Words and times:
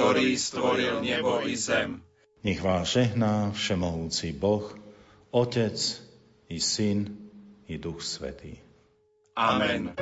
ktorý 0.00 0.32
stvoril 0.32 0.94
nebo 1.04 1.44
i 1.44 1.52
zem. 1.52 2.00
Nech 2.40 2.64
vás 2.64 2.96
žehná 2.96 3.52
všemohúci 3.52 4.32
Boh, 4.32 4.72
Otec 5.28 5.76
i 6.48 6.56
Syn 6.56 7.04
i 7.68 7.76
Duch 7.76 8.00
Svetý. 8.00 8.56
Amen. 9.36 9.92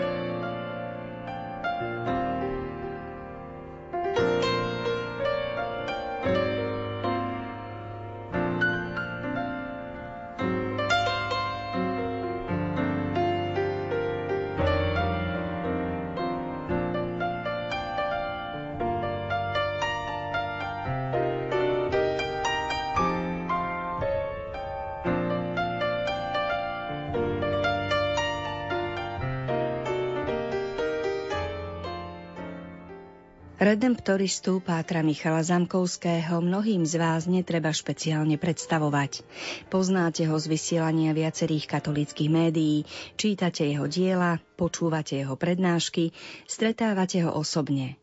Redemptoristu 34.08 34.64
Pátra 34.64 35.05
Michala 35.05 35.44
Zamkovského 35.44 36.41
mnohým 36.41 36.80
z 36.89 36.97
vás 36.97 37.28
netreba 37.28 37.69
špeciálne 37.77 38.41
predstavovať. 38.41 39.20
Poznáte 39.69 40.25
ho 40.25 40.33
z 40.41 40.48
vysielania 40.48 41.12
viacerých 41.12 41.69
katolických 41.69 42.33
médií, 42.33 42.89
čítate 43.20 43.69
jeho 43.69 43.84
diela, 43.84 44.41
počúvate 44.56 45.20
jeho 45.20 45.36
prednášky, 45.36 46.17
stretávate 46.48 47.20
ho 47.20 47.36
osobne. 47.36 48.00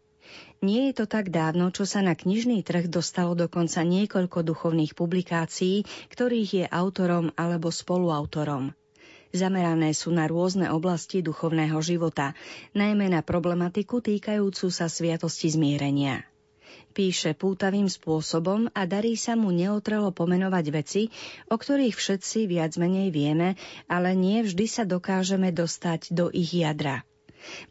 Nie 0.62 0.94
je 0.94 1.02
to 1.02 1.06
tak 1.10 1.34
dávno, 1.34 1.74
čo 1.74 1.90
sa 1.90 2.06
na 2.06 2.14
knižný 2.14 2.62
trh 2.62 2.86
dostalo 2.86 3.34
dokonca 3.34 3.82
niekoľko 3.82 4.46
duchovných 4.46 4.94
publikácií, 4.94 5.90
ktorých 6.14 6.52
je 6.54 6.66
autorom 6.70 7.34
alebo 7.34 7.74
spoluautorom. 7.74 8.78
Zamerané 9.36 9.92
sú 9.92 10.16
na 10.16 10.32
rôzne 10.32 10.72
oblasti 10.72 11.20
duchovného 11.20 11.76
života, 11.84 12.32
najmä 12.72 13.12
na 13.12 13.20
problematiku 13.20 14.00
týkajúcu 14.00 14.72
sa 14.72 14.88
sviatosti 14.88 15.52
zmierenia. 15.52 16.24
Píše 16.96 17.36
pútavým 17.36 17.92
spôsobom 17.92 18.72
a 18.72 18.88
darí 18.88 19.20
sa 19.20 19.36
mu 19.36 19.52
neotrelo 19.52 20.16
pomenovať 20.16 20.66
veci, 20.72 21.12
o 21.52 21.60
ktorých 21.60 22.00
všetci 22.00 22.48
viac 22.48 22.80
menej 22.80 23.12
vieme, 23.12 23.60
ale 23.92 24.16
nie 24.16 24.40
vždy 24.40 24.66
sa 24.72 24.88
dokážeme 24.88 25.52
dostať 25.52 26.16
do 26.16 26.32
ich 26.32 26.56
jadra. 26.56 27.04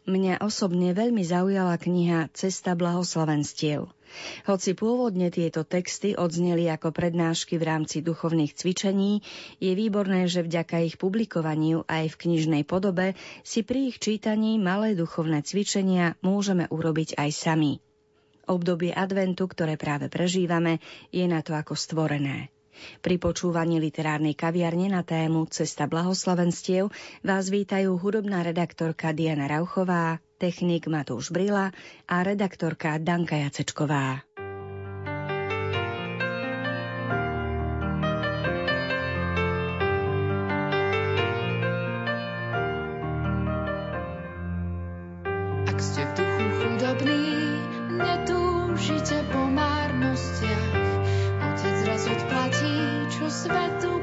Mňa 0.05 0.45
osobne 0.45 0.93
veľmi 0.93 1.25
zaujala 1.25 1.81
kniha 1.81 2.29
Cesta 2.37 2.77
blahoslavenstiev. 2.77 3.89
Hoci 4.45 4.77
pôvodne 4.77 5.31
tieto 5.33 5.65
texty 5.65 6.13
odzneli 6.13 6.67
ako 6.69 6.91
prednášky 6.91 7.55
v 7.55 7.67
rámci 7.67 8.01
duchovných 8.03 8.55
cvičení, 8.55 9.23
je 9.57 9.71
výborné, 9.73 10.27
že 10.29 10.45
vďaka 10.45 10.83
ich 10.85 10.95
publikovaniu 11.01 11.87
aj 11.87 12.13
v 12.13 12.19
knižnej 12.27 12.63
podobe 12.63 13.17
si 13.41 13.61
pri 13.61 13.93
ich 13.93 13.97
čítaní 13.99 14.57
malé 14.61 14.93
duchovné 14.93 15.41
cvičenia 15.41 16.19
môžeme 16.21 16.67
urobiť 16.69 17.19
aj 17.19 17.29
sami. 17.31 17.79
Obdobie 18.45 18.93
adventu, 18.93 19.49
ktoré 19.49 19.73
práve 19.73 20.05
prežívame, 20.05 20.77
je 21.09 21.25
na 21.25 21.41
to 21.41 21.57
ako 21.57 21.73
stvorené. 21.73 22.53
Pri 22.99 23.15
počúvaní 23.15 23.79
literárnej 23.79 24.35
kaviarne 24.35 24.91
na 24.91 25.01
tému 25.01 25.47
Cesta 25.47 25.87
blahoslavenstiev 25.87 26.91
vás 27.23 27.47
vítajú 27.47 27.95
hudobná 27.95 28.43
redaktorka 28.43 29.15
Diana 29.15 29.47
Rauchová, 29.47 30.19
technik 30.35 30.91
Matúš 30.91 31.31
Brila 31.31 31.71
a 32.05 32.15
redaktorka 32.21 32.99
Danka 32.99 33.39
Jacečková. 33.39 34.23
Ak 45.65 45.79
netúžite 47.95 49.23
po 49.31 49.41
márnostiach. 49.49 50.71
Otec 51.41 51.77
raz 51.87 52.03
odplatí, 52.11 52.75
čo 53.11 53.25
svetu 53.31 53.94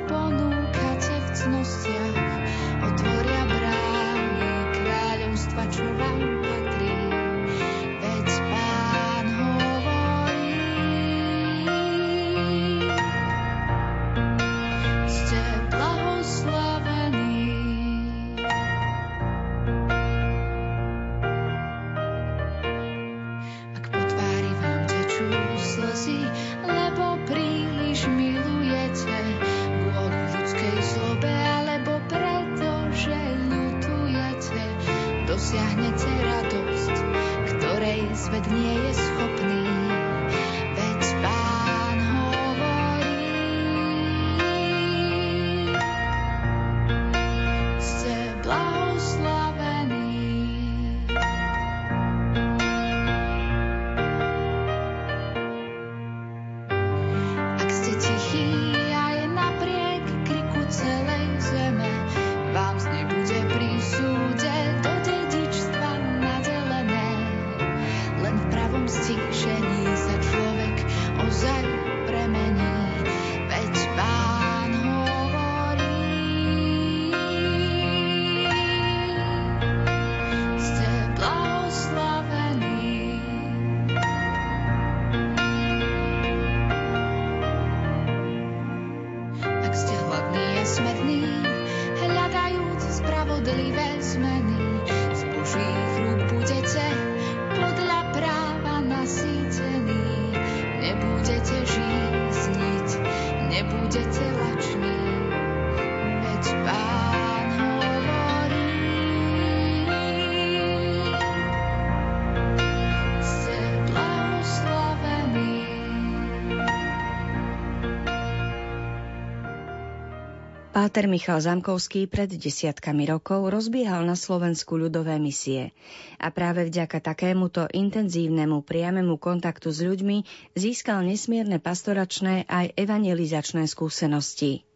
Páter 120.83 121.07
Michal 121.07 121.39
Zamkovský 121.39 122.11
pred 122.11 122.27
desiatkami 122.27 123.07
rokov 123.07 123.55
rozbiehal 123.55 124.03
na 124.03 124.19
Slovensku 124.19 124.75
ľudové 124.75 125.15
misie 125.23 125.71
a 126.19 126.35
práve 126.35 126.67
vďaka 126.67 126.99
takémuto 126.99 127.71
intenzívnemu 127.71 128.67
priamemu 128.67 129.15
kontaktu 129.15 129.71
s 129.71 129.79
ľuďmi 129.79 130.27
získal 130.59 131.07
nesmierne 131.07 131.63
pastoračné 131.63 132.51
aj 132.51 132.75
evangelizačné 132.75 133.63
skúsenosti. 133.71 134.67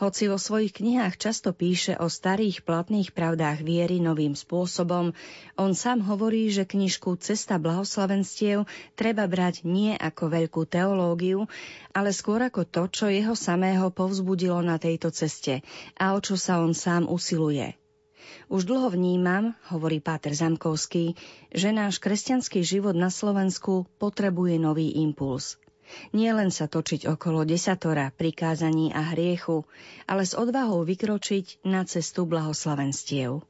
Hoci 0.00 0.28
vo 0.28 0.40
svojich 0.40 0.72
knihách 0.80 1.20
často 1.20 1.52
píše 1.52 2.00
o 2.00 2.08
starých 2.08 2.64
platných 2.64 3.12
pravdách 3.12 3.60
viery 3.60 4.00
novým 4.00 4.32
spôsobom, 4.32 5.12
on 5.60 5.72
sám 5.76 6.00
hovorí, 6.08 6.48
že 6.48 6.64
knižku 6.64 7.20
Cesta 7.20 7.60
blahoslavenstiev 7.60 8.64
treba 8.96 9.28
brať 9.28 9.68
nie 9.68 9.92
ako 9.92 10.32
veľkú 10.32 10.64
teológiu, 10.64 11.44
ale 11.92 12.16
skôr 12.16 12.40
ako 12.40 12.64
to, 12.64 12.82
čo 12.88 13.04
jeho 13.12 13.36
samého 13.36 13.92
povzbudilo 13.92 14.64
na 14.64 14.80
tejto 14.80 15.12
ceste 15.12 15.60
a 16.00 16.16
o 16.16 16.18
čo 16.24 16.40
sa 16.40 16.64
on 16.64 16.72
sám 16.72 17.04
usiluje. 17.04 17.76
Už 18.48 18.64
dlho 18.64 18.88
vnímam, 18.92 19.52
hovorí 19.68 20.00
Páter 20.00 20.32
Zamkovský, 20.32 21.14
že 21.52 21.68
náš 21.72 22.00
kresťanský 22.00 22.64
život 22.64 22.96
na 22.96 23.12
Slovensku 23.12 23.84
potrebuje 24.00 24.56
nový 24.56 24.92
impuls. 25.00 25.61
Nie 26.12 26.32
len 26.36 26.52
sa 26.52 26.68
točiť 26.68 27.08
okolo 27.08 27.44
desatora, 27.48 28.12
prikázaní 28.12 28.92
a 28.92 29.12
hriechu, 29.12 29.64
ale 30.08 30.28
s 30.28 30.36
odvahou 30.36 30.84
vykročiť 30.84 31.64
na 31.68 31.84
cestu 31.88 32.28
blahoslavenstiev. 32.28 33.44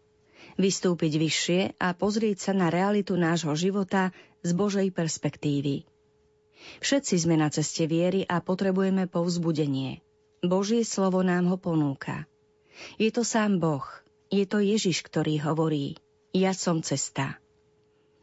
Vystúpiť 0.61 1.13
vyššie 1.17 1.61
a 1.81 1.97
pozrieť 1.97 2.51
sa 2.51 2.53
na 2.53 2.69
realitu 2.69 3.17
nášho 3.17 3.57
života 3.57 4.13
z 4.45 4.51
Božej 4.53 4.93
perspektívy. 4.93 5.89
Všetci 6.79 7.15
sme 7.19 7.41
na 7.41 7.51
ceste 7.51 7.91
viery 7.91 8.23
a 8.29 8.39
potrebujeme 8.39 9.11
povzbudenie. 9.11 10.05
Božie 10.43 10.83
slovo 10.87 11.23
nám 11.23 11.51
ho 11.51 11.57
ponúka. 11.59 12.27
Je 12.99 13.11
to 13.15 13.23
sám 13.23 13.59
Boh, 13.63 13.87
je 14.31 14.45
to 14.47 14.59
Ježiš, 14.59 15.05
ktorý 15.07 15.39
hovorí, 15.43 16.01
ja 16.33 16.57
som 16.57 16.81
cesta. 16.81 17.39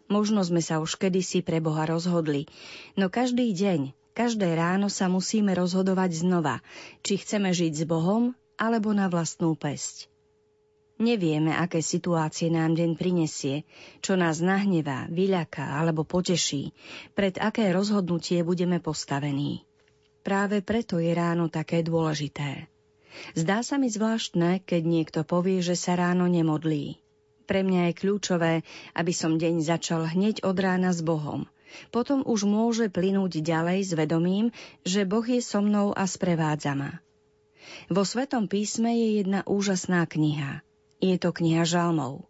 Možno 0.10 0.42
sme 0.42 0.58
sa 0.58 0.82
už 0.82 0.98
kedysi 0.98 1.46
pre 1.46 1.62
Boha 1.62 1.86
rozhodli, 1.86 2.50
no 2.98 3.14
každý 3.14 3.54
deň, 3.54 3.94
každé 4.20 4.52
ráno 4.60 4.92
sa 4.92 5.08
musíme 5.08 5.56
rozhodovať 5.56 6.28
znova, 6.28 6.60
či 7.08 7.16
chceme 7.16 7.56
žiť 7.56 7.72
s 7.72 7.84
Bohom 7.88 8.36
alebo 8.60 8.92
na 8.92 9.08
vlastnú 9.08 9.56
pesť. 9.56 10.12
Nevieme, 11.00 11.56
aké 11.56 11.80
situácie 11.80 12.52
nám 12.52 12.76
deň 12.76 13.00
prinesie, 13.00 13.64
čo 14.04 14.20
nás 14.20 14.44
nahnevá, 14.44 15.08
vyľaká 15.08 15.80
alebo 15.80 16.04
poteší, 16.04 16.76
pred 17.16 17.40
aké 17.40 17.72
rozhodnutie 17.72 18.44
budeme 18.44 18.84
postavení. 18.84 19.64
Práve 20.28 20.60
preto 20.60 21.00
je 21.00 21.16
ráno 21.16 21.48
také 21.48 21.80
dôležité. 21.80 22.68
Zdá 23.40 23.64
sa 23.64 23.80
mi 23.80 23.88
zvláštne, 23.88 24.60
keď 24.68 24.82
niekto 24.84 25.20
povie, 25.24 25.64
že 25.64 25.80
sa 25.80 25.96
ráno 25.96 26.28
nemodlí. 26.28 27.00
Pre 27.48 27.64
mňa 27.64 27.90
je 27.90 28.00
kľúčové, 28.04 28.54
aby 29.00 29.14
som 29.16 29.40
deň 29.40 29.64
začal 29.64 30.12
hneď 30.12 30.44
od 30.44 30.60
rána 30.60 30.92
s 30.92 31.00
Bohom. 31.00 31.48
Potom 31.94 32.26
už 32.26 32.46
môže 32.50 32.90
plynúť 32.90 33.42
ďalej 33.42 33.80
s 33.86 33.92
vedomím, 33.94 34.50
že 34.84 35.06
Boh 35.06 35.26
je 35.26 35.42
so 35.42 35.62
mnou 35.62 35.94
a 35.94 36.04
sprevádza 36.10 36.74
ma. 36.74 37.02
Vo 37.88 38.02
Svetom 38.02 38.50
písme 38.50 38.90
je 38.94 39.22
jedna 39.22 39.46
úžasná 39.46 40.06
kniha. 40.10 40.66
Je 41.00 41.16
to 41.22 41.30
kniha 41.30 41.64
žalmov. 41.64 42.26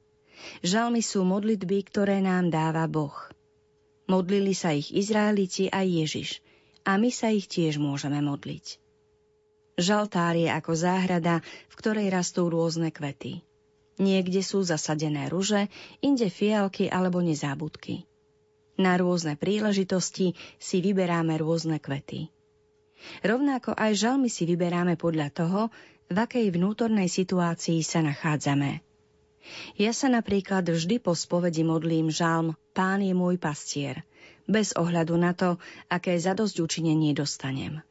Žalmy 0.64 1.04
sú 1.04 1.24
modlitby, 1.28 1.88
ktoré 1.88 2.20
nám 2.24 2.52
dáva 2.52 2.88
Boh. 2.88 3.16
Modlili 4.10 4.58
sa 4.58 4.74
ich 4.74 4.90
Izraeliti 4.90 5.70
aj 5.70 5.86
Ježiš 5.86 6.30
a 6.82 6.98
my 6.98 7.14
sa 7.14 7.30
ich 7.30 7.46
tiež 7.46 7.78
môžeme 7.78 8.18
modliť. 8.26 8.82
Žaltár 9.80 10.36
je 10.36 10.50
ako 10.52 10.74
záhrada, 10.76 11.40
v 11.72 11.74
ktorej 11.78 12.12
rastú 12.12 12.52
rôzne 12.52 12.92
kvety. 12.92 13.46
Niekde 14.00 14.42
sú 14.42 14.64
zasadené 14.64 15.30
ruže, 15.30 15.70
inde 16.02 16.28
fialky 16.28 16.90
alebo 16.90 17.22
nezábudky. 17.22 18.09
Na 18.80 18.96
rôzne 18.96 19.36
príležitosti 19.36 20.40
si 20.56 20.78
vyberáme 20.80 21.36
rôzne 21.36 21.84
kvety. 21.84 22.32
Rovnako 23.28 23.76
aj 23.76 23.92
žalmy 24.00 24.32
si 24.32 24.48
vyberáme 24.48 24.96
podľa 24.96 25.36
toho, 25.36 25.62
v 26.08 26.18
akej 26.18 26.48
vnútornej 26.56 27.12
situácii 27.12 27.84
sa 27.84 28.00
nachádzame. 28.00 28.80
Ja 29.76 29.92
sa 29.92 30.08
napríklad 30.08 30.64
vždy 30.64 31.04
po 31.04 31.12
spovedi 31.12 31.68
modlím 31.68 32.08
žalm 32.08 32.56
Pán 32.72 33.04
je 33.04 33.12
môj 33.12 33.36
pastier, 33.36 34.08
bez 34.48 34.72
ohľadu 34.80 35.16
na 35.20 35.36
to, 35.36 35.60
aké 35.92 36.16
zadosť 36.16 36.64
učinenie 36.64 37.12
dostanem. 37.12 37.84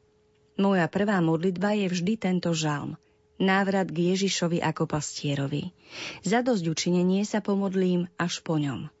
Moja 0.59 0.89
prvá 0.91 1.21
modlitba 1.21 1.77
je 1.77 1.87
vždy 1.87 2.13
tento 2.19 2.51
žalm. 2.51 2.99
Návrat 3.39 3.87
k 3.87 4.11
Ježišovi 4.11 4.59
ako 4.59 4.83
pastierovi. 4.83 5.71
Za 6.27 6.43
dosť 6.43 6.65
učinenie 6.67 7.23
sa 7.23 7.39
pomodlím 7.39 8.11
až 8.19 8.43
po 8.43 8.59
ňom. 8.59 8.91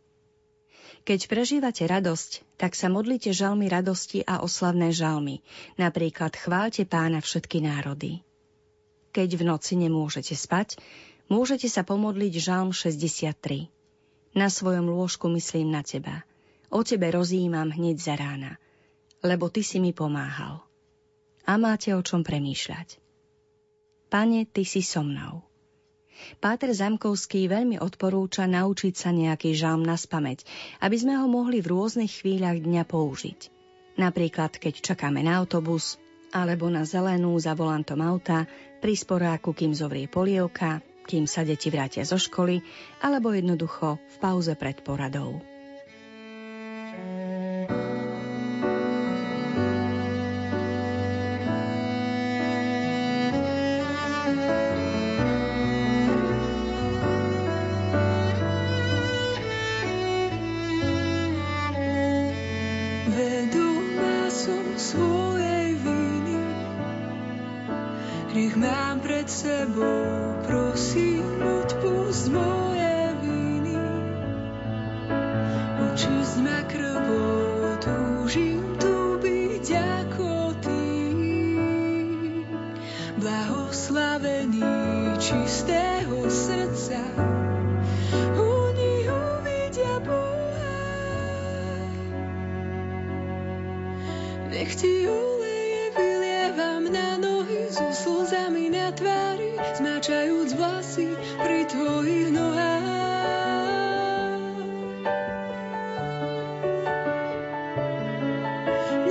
Keď 1.03 1.19
prežívate 1.27 1.83
radosť, 1.87 2.59
tak 2.59 2.77
sa 2.77 2.87
modlite 2.91 3.33
žalmy 3.33 3.67
radosti 3.67 4.21
a 4.23 4.43
oslavné 4.43 4.93
žalmy. 4.93 5.41
Napríklad 5.75 6.35
chváľte 6.35 6.85
pána 6.85 7.19
všetky 7.19 7.63
národy. 7.63 8.21
Keď 9.09 9.29
v 9.39 9.43
noci 9.47 9.73
nemôžete 9.79 10.37
spať, 10.37 10.77
môžete 11.27 11.65
sa 11.65 11.81
pomodliť 11.81 12.33
žalm 12.37 12.69
63. 12.75 13.67
Na 14.37 14.47
svojom 14.47 14.93
lôžku 14.93 15.25
myslím 15.33 15.73
na 15.73 15.81
teba. 15.81 16.21
O 16.69 16.85
tebe 16.85 17.09
rozímam 17.09 17.73
hneď 17.73 17.97
za 17.97 18.13
rána, 18.13 18.61
lebo 19.25 19.49
ty 19.49 19.65
si 19.65 19.81
mi 19.81 19.89
pomáhal 19.89 20.69
a 21.49 21.57
máte 21.57 21.89
o 21.97 22.01
čom 22.05 22.21
premýšľať. 22.21 23.01
Pane, 24.13 24.45
Ty 24.45 24.61
si 24.61 24.85
so 24.85 25.01
mnou. 25.01 25.48
Páter 26.39 26.71
Zamkovský 26.71 27.47
veľmi 27.49 27.77
odporúča 27.79 28.47
naučiť 28.47 28.93
sa 28.95 29.09
nejaký 29.11 29.55
žalm 29.55 29.83
na 29.83 29.99
spameť, 29.99 30.45
aby 30.83 30.95
sme 30.95 31.19
ho 31.19 31.27
mohli 31.27 31.59
v 31.59 31.71
rôznych 31.71 32.23
chvíľach 32.23 32.59
dňa 32.59 32.83
použiť. 32.87 33.39
Napríklad, 33.99 34.55
keď 34.55 34.79
čakáme 34.79 35.19
na 35.19 35.43
autobus, 35.43 35.99
alebo 36.31 36.69
na 36.71 36.87
zelenú 36.87 37.35
za 37.41 37.57
volantom 37.57 37.99
auta, 37.99 38.47
pri 38.79 38.95
sporáku, 38.95 39.51
kým 39.51 39.75
zovrie 39.75 40.07
polievka, 40.07 40.79
kým 41.09 41.25
sa 41.27 41.43
deti 41.43 41.67
vrátia 41.73 42.05
zo 42.07 42.15
školy, 42.15 42.63
alebo 43.03 43.33
jednoducho 43.35 43.97
v 43.97 44.15
pauze 44.21 44.53
pred 44.55 44.79
poradou. 44.85 45.58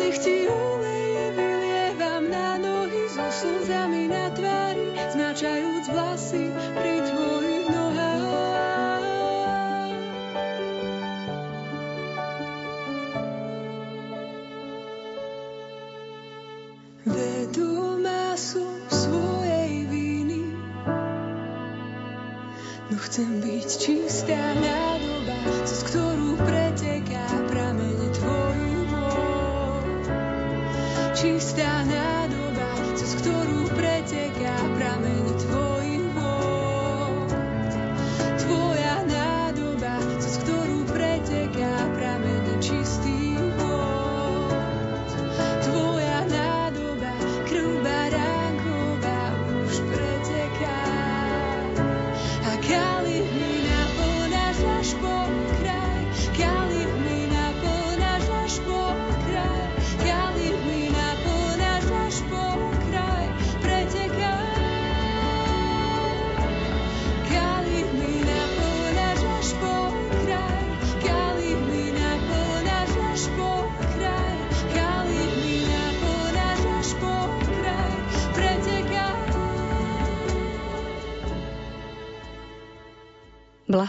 Nech 0.08 0.24
ti 0.24 0.48
oleje 0.48 1.36
vylievam 1.36 2.32
na 2.32 2.56
nohy 2.56 3.12
so 3.12 3.28
slzami 3.28 4.08
na 4.08 4.32
tvári, 4.32 4.96
značajúc 5.12 5.84
vlasy, 5.92 6.48
príď 6.80 7.07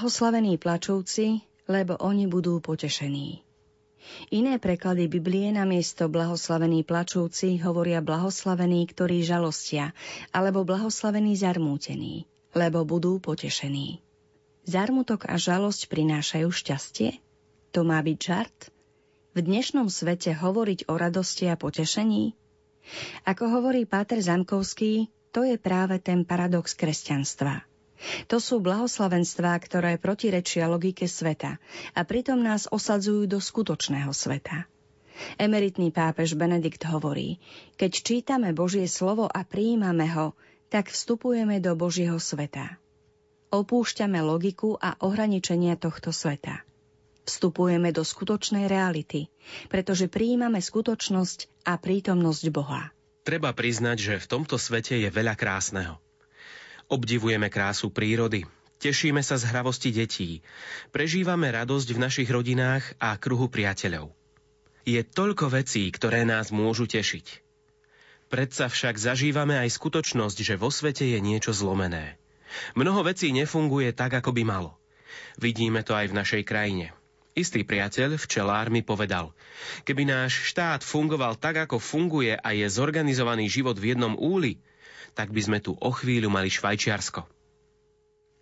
Blahoslavení 0.09 0.57
plačúci, 0.57 1.45
lebo 1.69 1.93
oni 2.01 2.25
budú 2.25 2.57
potešení. 2.65 3.45
Iné 4.33 4.57
preklady 4.57 5.05
Biblie 5.05 5.53
na 5.53 5.69
miesto 5.69 6.09
blahoslavení 6.09 6.81
plačúci 6.81 7.61
hovoria 7.61 8.01
blahoslavení, 8.01 8.89
ktorí 8.89 9.21
žalostia, 9.21 9.93
alebo 10.33 10.65
blahoslavení 10.65 11.37
zarmútení, 11.37 12.25
lebo 12.57 12.89
budú 12.89 13.21
potešení. 13.21 14.01
Zarmutok 14.65 15.29
a 15.29 15.37
žalosť 15.37 15.85
prinášajú 15.85 16.49
šťastie? 16.49 17.21
To 17.77 17.85
má 17.85 18.01
byť 18.01 18.17
žart? 18.17 18.73
V 19.37 19.45
dnešnom 19.45 19.93
svete 19.93 20.33
hovoriť 20.33 20.89
o 20.89 20.97
radosti 20.97 21.45
a 21.45 21.53
potešení? 21.53 22.33
Ako 23.29 23.45
hovorí 23.45 23.85
Páter 23.85 24.25
Zankovský, 24.25 25.05
to 25.29 25.45
je 25.45 25.61
práve 25.61 26.01
ten 26.01 26.25
paradox 26.25 26.73
kresťanstva– 26.73 27.61
to 28.31 28.37
sú 28.39 28.63
blahoslavenstvá, 28.63 29.53
ktoré 29.59 29.99
protirečia 29.99 30.71
logike 30.71 31.05
sveta 31.05 31.59
a 31.93 32.01
pritom 32.07 32.39
nás 32.39 32.67
osadzujú 32.71 33.27
do 33.27 33.39
skutočného 33.43 34.11
sveta. 34.15 34.67
Emeritný 35.35 35.91
pápež 35.91 36.39
Benedikt 36.39 36.87
hovorí, 36.87 37.43
keď 37.75 37.91
čítame 37.91 38.55
Božie 38.55 38.87
slovo 38.87 39.27
a 39.27 39.43
prijímame 39.43 40.07
ho, 40.15 40.31
tak 40.71 40.87
vstupujeme 40.87 41.59
do 41.59 41.75
Božieho 41.75 42.21
sveta. 42.21 42.79
Opúšťame 43.49 44.21
logiku 44.21 44.77
a 44.77 44.95
ohraničenia 45.01 45.75
tohto 45.75 46.13
sveta. 46.13 46.61
Vstupujeme 47.25 47.91
do 47.91 48.05
skutočnej 48.05 48.69
reality, 48.69 49.27
pretože 49.67 50.07
prijímame 50.07 50.61
skutočnosť 50.61 51.67
a 51.67 51.77
prítomnosť 51.77 52.43
Boha. 52.53 52.93
Treba 53.25 53.53
priznať, 53.53 53.97
že 53.99 54.15
v 54.17 54.29
tomto 54.29 54.57
svete 54.57 54.97
je 54.97 55.09
veľa 55.11 55.35
krásneho. 55.37 56.01
Obdivujeme 56.89 57.53
krásu 57.53 57.93
prírody, 57.93 58.49
tešíme 58.81 59.21
sa 59.21 59.37
z 59.37 59.45
hravosti 59.45 59.93
detí, 59.93 60.41
prežívame 60.89 61.53
radosť 61.53 61.93
v 61.93 62.01
našich 62.01 62.29
rodinách 62.33 62.81
a 62.97 63.13
kruhu 63.13 63.45
priateľov. 63.45 64.09
Je 64.89 64.97
toľko 65.05 65.53
vecí, 65.53 65.85
ktoré 65.93 66.25
nás 66.25 66.49
môžu 66.49 66.89
tešiť. 66.89 67.45
Predsa 68.33 68.73
však 68.73 68.97
zažívame 68.97 69.61
aj 69.61 69.77
skutočnosť, 69.77 70.37
že 70.41 70.57
vo 70.57 70.73
svete 70.73 71.05
je 71.05 71.21
niečo 71.21 71.53
zlomené. 71.53 72.17
Mnoho 72.73 73.05
vecí 73.05 73.29
nefunguje 73.29 73.93
tak, 73.93 74.17
ako 74.17 74.33
by 74.33 74.41
malo. 74.41 74.81
Vidíme 75.37 75.85
to 75.85 75.93
aj 75.93 76.09
v 76.09 76.17
našej 76.17 76.41
krajine. 76.41 76.89
Istý 77.37 77.69
priateľ, 77.69 78.17
včelár, 78.17 78.73
mi 78.73 78.81
povedal, 78.81 79.37
keby 79.85 80.09
náš 80.09 80.41
štát 80.49 80.81
fungoval 80.81 81.37
tak, 81.37 81.69
ako 81.69 81.77
funguje 81.77 82.33
a 82.33 82.49
je 82.57 82.65
zorganizovaný 82.65 83.45
život 83.45 83.77
v 83.77 83.93
jednom 83.93 84.17
úli, 84.17 84.57
tak 85.19 85.35
by 85.35 85.41
sme 85.43 85.59
tu 85.59 85.75
o 85.75 85.91
chvíľu 85.91 86.31
mali 86.31 86.47
Švajčiarsko. 86.47 87.27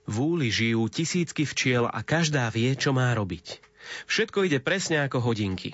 V 0.06 0.16
úli 0.22 0.54
žijú 0.54 0.86
tisícky 0.94 1.50
včiel 1.50 1.90
a 1.90 2.06
každá 2.06 2.46
vie, 2.54 2.70
čo 2.78 2.94
má 2.94 3.10
robiť. 3.18 3.58
Všetko 4.06 4.46
ide 4.46 4.62
presne 4.62 5.02
ako 5.02 5.26
hodinky. 5.26 5.74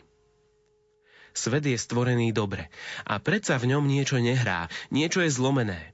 Svet 1.35 1.67
je 1.67 1.75
stvorený 1.75 2.31
dobre 2.31 2.71
a 3.03 3.19
predsa 3.19 3.59
v 3.59 3.75
ňom 3.75 3.83
niečo 3.83 4.15
nehrá, 4.15 4.71
niečo 4.95 5.19
je 5.19 5.35
zlomené. 5.35 5.91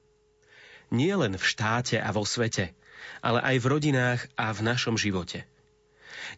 Nie 0.94 1.18
len 1.18 1.34
v 1.34 1.42
štáte 1.42 1.98
a 1.98 2.14
vo 2.14 2.22
svete, 2.22 2.70
ale 3.18 3.42
aj 3.42 3.56
v 3.58 3.66
rodinách 3.66 4.20
a 4.38 4.54
v 4.54 4.62
našom 4.62 4.94
živote. 4.94 5.42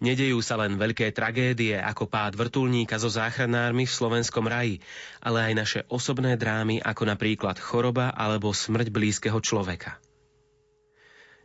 Nedejú 0.01 0.39
sa 0.43 0.59
len 0.59 0.79
veľké 0.79 1.13
tragédie 1.13 1.79
ako 1.79 2.09
pád 2.11 2.35
vrtulníka 2.35 2.99
so 2.99 3.13
záchranármi 3.13 3.85
v 3.85 3.93
slovenskom 3.93 4.49
raji, 4.49 4.81
ale 5.21 5.51
aj 5.51 5.53
naše 5.55 5.81
osobné 5.93 6.35
drámy 6.41 6.81
ako 6.81 7.03
napríklad 7.09 7.61
choroba 7.61 8.11
alebo 8.13 8.55
smrť 8.55 8.89
blízkeho 8.89 9.39
človeka. 9.43 10.01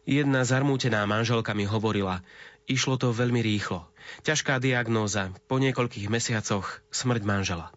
Jedna 0.07 0.47
zarmútená 0.47 1.03
manželka 1.03 1.51
mi 1.51 1.67
hovorila, 1.67 2.23
išlo 2.63 2.95
to 2.95 3.11
veľmi 3.11 3.43
rýchlo. 3.43 3.91
Ťažká 4.23 4.63
diagnóza, 4.63 5.35
po 5.51 5.59
niekoľkých 5.59 6.07
mesiacoch 6.07 6.79
smrť 6.95 7.27
manžela. 7.27 7.75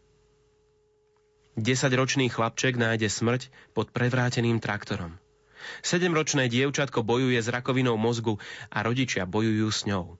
Desaťročný 1.59 2.31
chlapček 2.31 2.79
nájde 2.79 3.11
smrť 3.11 3.51
pod 3.75 3.91
prevráteným 3.91 4.63
traktorom. 4.63 5.19
Sedemročné 5.83 6.47
dievčatko 6.47 7.03
bojuje 7.03 7.43
s 7.43 7.51
rakovinou 7.51 7.99
mozgu 7.99 8.39
a 8.71 8.81
rodičia 8.87 9.27
bojujú 9.27 9.69
s 9.69 9.85
ňou. 9.85 10.15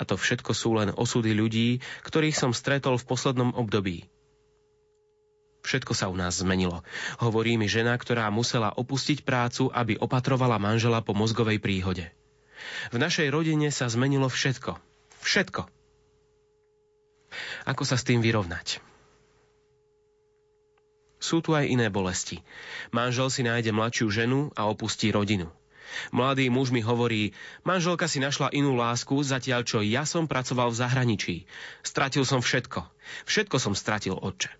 A 0.00 0.08
to 0.08 0.16
všetko 0.16 0.56
sú 0.56 0.80
len 0.80 0.88
osudy 0.96 1.36
ľudí, 1.36 1.84
ktorých 2.08 2.32
som 2.32 2.56
stretol 2.56 2.96
v 2.96 3.04
poslednom 3.04 3.52
období. 3.52 4.08
Všetko 5.60 5.92
sa 5.92 6.08
u 6.08 6.16
nás 6.16 6.40
zmenilo. 6.40 6.80
Hovorí 7.20 7.60
mi 7.60 7.68
žena, 7.68 7.92
ktorá 8.00 8.32
musela 8.32 8.72
opustiť 8.72 9.28
prácu, 9.28 9.68
aby 9.68 10.00
opatrovala 10.00 10.56
manžela 10.56 11.04
po 11.04 11.12
mozgovej 11.12 11.60
príhode. 11.60 12.08
V 12.88 12.96
našej 12.96 13.28
rodine 13.28 13.68
sa 13.68 13.92
zmenilo 13.92 14.32
všetko. 14.32 14.80
Všetko. 15.20 15.68
Ako 17.68 17.82
sa 17.84 18.00
s 18.00 18.06
tým 18.08 18.24
vyrovnať? 18.24 18.80
Sú 21.20 21.44
tu 21.44 21.52
aj 21.52 21.68
iné 21.68 21.92
bolesti. 21.92 22.40
Manžel 22.96 23.28
si 23.28 23.44
nájde 23.44 23.76
mladšiu 23.76 24.08
ženu 24.08 24.48
a 24.56 24.64
opustí 24.64 25.12
rodinu. 25.12 25.52
Mladý 26.14 26.50
muž 26.50 26.70
mi 26.70 26.82
hovorí, 26.82 27.34
manželka 27.62 28.06
si 28.06 28.22
našla 28.22 28.50
inú 28.54 28.74
lásku, 28.78 29.14
zatiaľ 29.22 29.66
čo 29.66 29.82
ja 29.82 30.06
som 30.06 30.30
pracoval 30.30 30.70
v 30.70 30.80
zahraničí. 30.80 31.36
Stratil 31.82 32.24
som 32.24 32.40
všetko. 32.40 32.86
Všetko 33.26 33.56
som 33.58 33.74
stratil, 33.74 34.14
otče. 34.14 34.50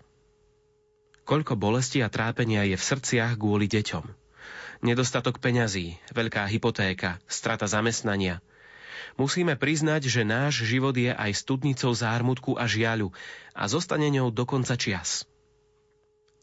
Koľko 1.23 1.55
bolesti 1.55 2.03
a 2.03 2.11
trápenia 2.11 2.67
je 2.67 2.75
v 2.75 2.83
srdciach 2.83 3.39
kvôli 3.39 3.69
deťom. 3.69 4.03
Nedostatok 4.81 5.37
peňazí, 5.37 5.95
veľká 6.09 6.49
hypotéka, 6.49 7.21
strata 7.29 7.69
zamestnania. 7.69 8.41
Musíme 9.15 9.53
priznať, 9.53 10.09
že 10.09 10.25
náš 10.25 10.65
život 10.65 10.97
je 10.97 11.13
aj 11.13 11.31
studnicou 11.37 11.93
zármutku 11.93 12.57
a 12.57 12.65
žiaľu 12.65 13.13
a 13.53 13.69
zostane 13.69 14.09
ňou 14.09 14.33
do 14.33 14.43
konca 14.49 14.73
čias. 14.73 15.29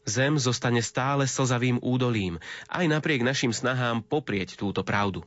Zem 0.09 0.41
zostane 0.41 0.81
stále 0.81 1.29
slzavým 1.29 1.77
údolím, 1.85 2.41
aj 2.65 2.89
napriek 2.89 3.21
našim 3.21 3.53
snahám 3.53 4.01
poprieť 4.01 4.57
túto 4.57 4.81
pravdu. 4.81 5.21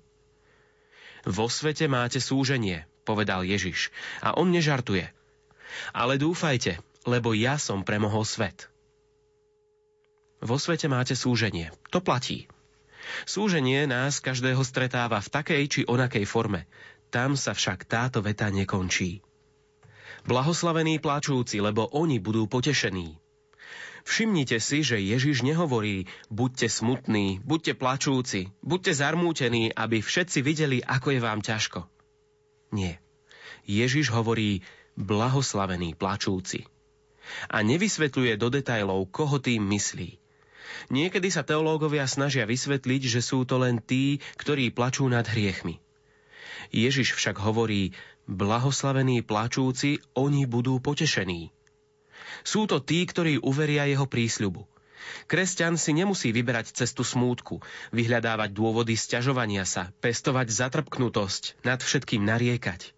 Vo 1.23 1.47
svete 1.47 1.87
máte 1.87 2.19
súženie, 2.19 2.83
povedal 3.07 3.47
Ježiš, 3.47 3.95
a 4.19 4.35
on 4.35 4.51
nežartuje. 4.51 5.07
Ale 5.95 6.19
dúfajte, 6.19 6.83
lebo 7.07 7.31
ja 7.31 7.63
som 7.63 7.87
premohol 7.87 8.27
svet. 8.27 8.67
Vo 10.43 10.59
svete 10.59 10.91
máte 10.91 11.15
súženie, 11.15 11.71
to 11.95 12.03
platí. 12.03 12.51
Súženie 13.23 13.87
nás 13.87 14.19
každého 14.19 14.67
stretáva 14.67 15.23
v 15.23 15.31
takej 15.31 15.63
či 15.71 15.81
onakej 15.87 16.27
forme. 16.27 16.67
Tam 17.15 17.39
sa 17.39 17.55
však 17.55 17.87
táto 17.87 18.19
veta 18.19 18.51
nekončí. 18.51 19.23
Blahoslavení 20.27 20.99
plačúci, 20.99 21.63
lebo 21.63 21.87
oni 21.95 22.19
budú 22.19 22.51
potešení. 22.51 23.22
Všimnite 24.03 24.59
si, 24.59 24.83
že 24.83 24.99
Ježiš 24.99 25.47
nehovorí 25.47 26.11
buďte 26.27 26.69
smutní, 26.69 27.39
buďte 27.43 27.79
plačúci, 27.79 28.51
buďte 28.61 28.93
zarmútení, 28.99 29.71
aby 29.71 30.03
všetci 30.03 30.43
videli, 30.43 30.79
ako 30.83 31.15
je 31.15 31.21
vám 31.23 31.41
ťažko. 31.41 31.87
Nie. 32.75 32.99
Ježiš 33.63 34.11
hovorí 34.11 34.67
blahoslavení 34.99 35.95
plačúci. 35.95 36.67
A 37.47 37.63
nevysvetľuje 37.63 38.35
do 38.35 38.51
detajlov, 38.51 39.07
koho 39.15 39.39
tým 39.39 39.63
myslí. 39.71 40.19
Niekedy 40.91 41.31
sa 41.31 41.47
teológovia 41.47 42.11
snažia 42.11 42.43
vysvetliť, 42.43 43.03
že 43.07 43.21
sú 43.23 43.47
to 43.47 43.63
len 43.63 43.79
tí, 43.79 44.19
ktorí 44.35 44.75
plačú 44.75 45.07
nad 45.07 45.23
hriechmi. 45.23 45.79
Ježiš 46.75 47.15
však 47.15 47.39
hovorí, 47.39 47.95
blahoslavení 48.27 49.23
plačúci, 49.23 50.03
oni 50.19 50.49
budú 50.49 50.83
potešení. 50.83 51.55
Sú 52.43 52.67
to 52.71 52.83
tí, 52.83 53.05
ktorí 53.07 53.39
uveria 53.43 53.87
jeho 53.87 54.07
prísľubu. 54.07 54.67
Kresťan 55.27 55.75
si 55.77 55.93
nemusí 55.95 56.31
vyberať 56.31 56.73
cestu 56.75 57.03
smútku, 57.03 57.59
vyhľadávať 57.91 58.55
dôvody 58.55 58.95
sťažovania 58.95 59.67
sa, 59.67 59.91
pestovať 59.99 60.49
zatrpknutosť, 60.51 61.63
nad 61.67 61.83
všetkým 61.83 62.23
nariekať. 62.23 62.95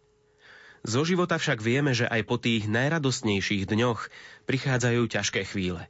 Zo 0.84 1.00
života 1.08 1.40
však 1.40 1.64
vieme, 1.64 1.96
že 1.96 2.04
aj 2.04 2.22
po 2.28 2.36
tých 2.36 2.68
najradostnejších 2.68 3.64
dňoch 3.64 4.12
prichádzajú 4.44 5.02
ťažké 5.08 5.48
chvíle. 5.48 5.88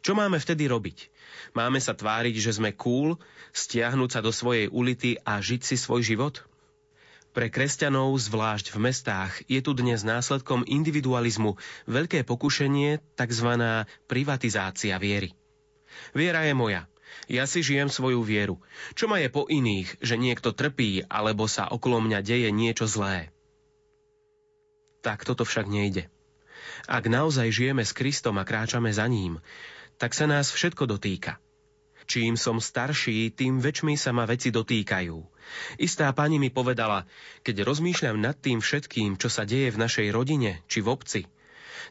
Čo 0.00 0.16
máme 0.16 0.40
vtedy 0.40 0.68
robiť? 0.68 1.12
Máme 1.52 1.80
sa 1.80 1.92
tváriť, 1.92 2.36
že 2.40 2.56
sme 2.56 2.72
cool, 2.72 3.20
stiahnuť 3.52 4.10
sa 4.10 4.20
do 4.24 4.32
svojej 4.32 4.72
ulity 4.72 5.20
a 5.20 5.40
žiť 5.40 5.60
si 5.64 5.76
svoj 5.76 6.00
život? 6.00 6.44
Pre 7.34 7.50
kresťanov, 7.50 8.14
zvlášť 8.14 8.70
v 8.70 8.78
mestách, 8.78 9.42
je 9.50 9.58
tu 9.58 9.74
dnes 9.74 9.98
následkom 10.06 10.62
individualizmu 10.70 11.58
veľké 11.90 12.22
pokušenie, 12.22 13.02
tzv. 13.18 13.50
privatizácia 14.06 14.94
viery. 15.02 15.34
Viera 16.14 16.46
je 16.46 16.54
moja. 16.54 16.86
Ja 17.26 17.50
si 17.50 17.66
žijem 17.66 17.90
svoju 17.90 18.22
vieru. 18.22 18.62
Čo 18.94 19.10
ma 19.10 19.18
je 19.18 19.34
po 19.34 19.50
iných, 19.50 19.98
že 19.98 20.14
niekto 20.14 20.54
trpí 20.54 21.10
alebo 21.10 21.50
sa 21.50 21.66
okolo 21.66 21.98
mňa 22.06 22.22
deje 22.22 22.54
niečo 22.54 22.86
zlé? 22.86 23.34
Tak 25.02 25.26
toto 25.26 25.42
však 25.42 25.66
nejde. 25.66 26.06
Ak 26.86 27.10
naozaj 27.10 27.50
žijeme 27.50 27.82
s 27.82 27.90
Kristom 27.90 28.38
a 28.38 28.46
kráčame 28.46 28.94
za 28.94 29.10
ním, 29.10 29.42
tak 29.98 30.14
sa 30.14 30.30
nás 30.30 30.54
všetko 30.54 30.86
dotýka. 30.86 31.42
Čím 32.04 32.36
som 32.36 32.60
starší, 32.60 33.32
tým 33.32 33.64
väčšmi 33.64 33.96
sa 33.96 34.12
ma 34.12 34.28
veci 34.28 34.52
dotýkajú. 34.52 35.16
Istá 35.80 36.12
pani 36.12 36.36
mi 36.36 36.52
povedala, 36.52 37.08
keď 37.40 37.64
rozmýšľam 37.64 38.20
nad 38.20 38.36
tým 38.36 38.60
všetkým, 38.60 39.16
čo 39.16 39.32
sa 39.32 39.48
deje 39.48 39.72
v 39.72 39.80
našej 39.80 40.08
rodine 40.12 40.60
či 40.68 40.84
v 40.84 40.92
obci, 40.92 41.20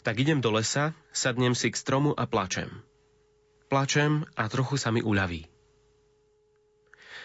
tak 0.05 0.21
idem 0.21 0.37
do 0.37 0.53
lesa, 0.53 0.93
sadnem 1.09 1.57
si 1.57 1.73
k 1.73 1.79
stromu 1.79 2.13
a 2.13 2.29
plačem. 2.29 2.69
Plačem 3.73 4.29
a 4.37 4.45
trochu 4.45 4.77
sa 4.77 4.93
mi 4.93 5.01
uľaví. 5.01 5.49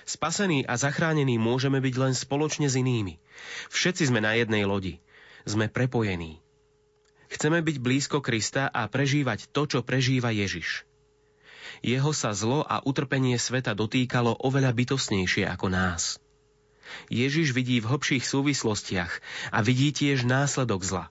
Spasení 0.08 0.64
a 0.64 0.80
zachránení 0.80 1.36
môžeme 1.36 1.84
byť 1.84 1.94
len 2.00 2.14
spoločne 2.16 2.72
s 2.72 2.80
inými. 2.80 3.20
Všetci 3.68 4.08
sme 4.08 4.24
na 4.24 4.32
jednej 4.32 4.64
lodi. 4.64 5.04
Sme 5.44 5.68
prepojení. 5.68 6.40
Chceme 7.28 7.60
byť 7.60 7.76
blízko 7.76 8.24
Krista 8.24 8.72
a 8.72 8.88
prežívať 8.88 9.52
to, 9.52 9.68
čo 9.68 9.84
prežíva 9.84 10.32
Ježiš. 10.32 10.87
Jeho 11.84 12.12
sa 12.16 12.34
zlo 12.34 12.64
a 12.64 12.82
utrpenie 12.84 13.36
sveta 13.38 13.72
dotýkalo 13.72 14.34
oveľa 14.44 14.74
bytosnejšie 14.74 15.46
ako 15.46 15.68
nás. 15.72 16.22
Ježiš 17.12 17.52
vidí 17.52 17.80
v 17.80 17.88
hlbších 17.88 18.24
súvislostiach 18.24 19.12
a 19.52 19.58
vidí 19.60 19.92
tiež 19.92 20.24
následok 20.24 20.82
zla. 20.84 21.06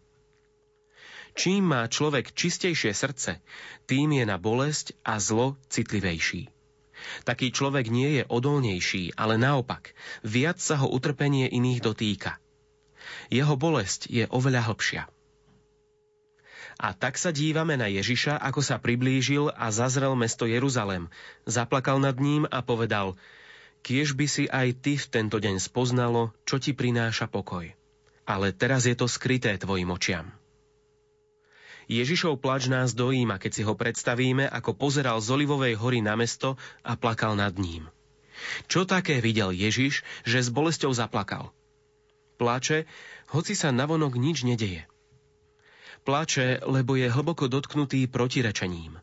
Čím 1.37 1.69
má 1.69 1.85
človek 1.85 2.33
čistejšie 2.33 2.97
srdce, 2.97 3.37
tým 3.85 4.09
je 4.17 4.25
na 4.25 4.41
bolesť 4.41 4.97
a 5.05 5.21
zlo 5.21 5.53
citlivejší. 5.69 6.49
Taký 7.29 7.53
človek 7.53 7.93
nie 7.93 8.21
je 8.21 8.23
odolnejší, 8.25 9.13
ale 9.13 9.37
naopak, 9.37 9.93
viac 10.25 10.57
sa 10.57 10.81
ho 10.81 10.89
utrpenie 10.89 11.45
iných 11.45 11.85
dotýka. 11.85 12.41
Jeho 13.29 13.53
bolesť 13.53 14.09
je 14.09 14.25
oveľa 14.33 14.73
hlbšia. 14.73 15.05
A 16.77 16.93
tak 16.93 17.17
sa 17.17 17.33
dívame 17.33 17.73
na 17.73 17.89
Ježiša, 17.89 18.37
ako 18.37 18.61
sa 18.61 18.77
priblížil 18.77 19.49
a 19.49 19.73
zazrel 19.73 20.13
mesto 20.13 20.45
Jeruzalem. 20.45 21.09
Zaplakal 21.49 21.97
nad 21.97 22.13
ním 22.21 22.45
a 22.45 22.61
povedal, 22.61 23.17
kiež 23.81 24.13
by 24.13 24.25
si 24.29 24.45
aj 24.45 24.77
ty 24.85 24.93
v 24.93 25.09
tento 25.09 25.41
deň 25.41 25.57
spoznalo, 25.57 26.37
čo 26.45 26.61
ti 26.61 26.77
prináša 26.77 27.25
pokoj. 27.25 27.73
Ale 28.29 28.53
teraz 28.53 28.85
je 28.85 28.93
to 28.93 29.09
skryté 29.09 29.57
tvojim 29.57 29.89
očiam. 29.89 30.29
Ježišov 31.87 32.43
plač 32.43 32.67
nás 32.67 32.91
dojíma, 32.91 33.39
keď 33.39 33.51
si 33.55 33.63
ho 33.63 33.71
predstavíme, 33.71 34.43
ako 34.45 34.75
pozeral 34.75 35.23
z 35.23 35.31
Olivovej 35.31 35.79
hory 35.79 36.03
na 36.03 36.19
mesto 36.19 36.59
a 36.83 36.99
plakal 36.99 37.39
nad 37.39 37.55
ním. 37.55 37.87
Čo 38.67 38.83
také 38.83 39.23
videl 39.23 39.55
Ježiš, 39.55 40.03
že 40.27 40.43
s 40.43 40.51
bolesťou 40.51 40.91
zaplakal? 40.91 41.49
Plače, 42.37 42.85
hoci 43.33 43.57
sa 43.57 43.73
navonok 43.73 44.19
nič 44.19 44.45
nedeje. 44.45 44.85
Plače, 46.07 46.63
lebo 46.63 46.95
je 46.95 47.11
hlboko 47.11 47.51
dotknutý 47.51 48.07
protirečením. 48.07 48.95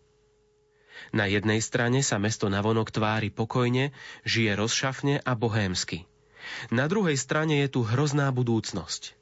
Na 1.13 1.29
jednej 1.29 1.61
strane 1.61 2.01
sa 2.01 2.17
mesto 2.17 2.49
navonok 2.49 2.89
tvári 2.89 3.29
pokojne, 3.29 3.93
žije 4.25 4.57
rozšafne 4.57 5.21
a 5.21 5.37
bohémsky. 5.37 6.09
Na 6.73 6.89
druhej 6.89 7.21
strane 7.21 7.61
je 7.61 7.69
tu 7.77 7.85
hrozná 7.85 8.33
budúcnosť. 8.33 9.13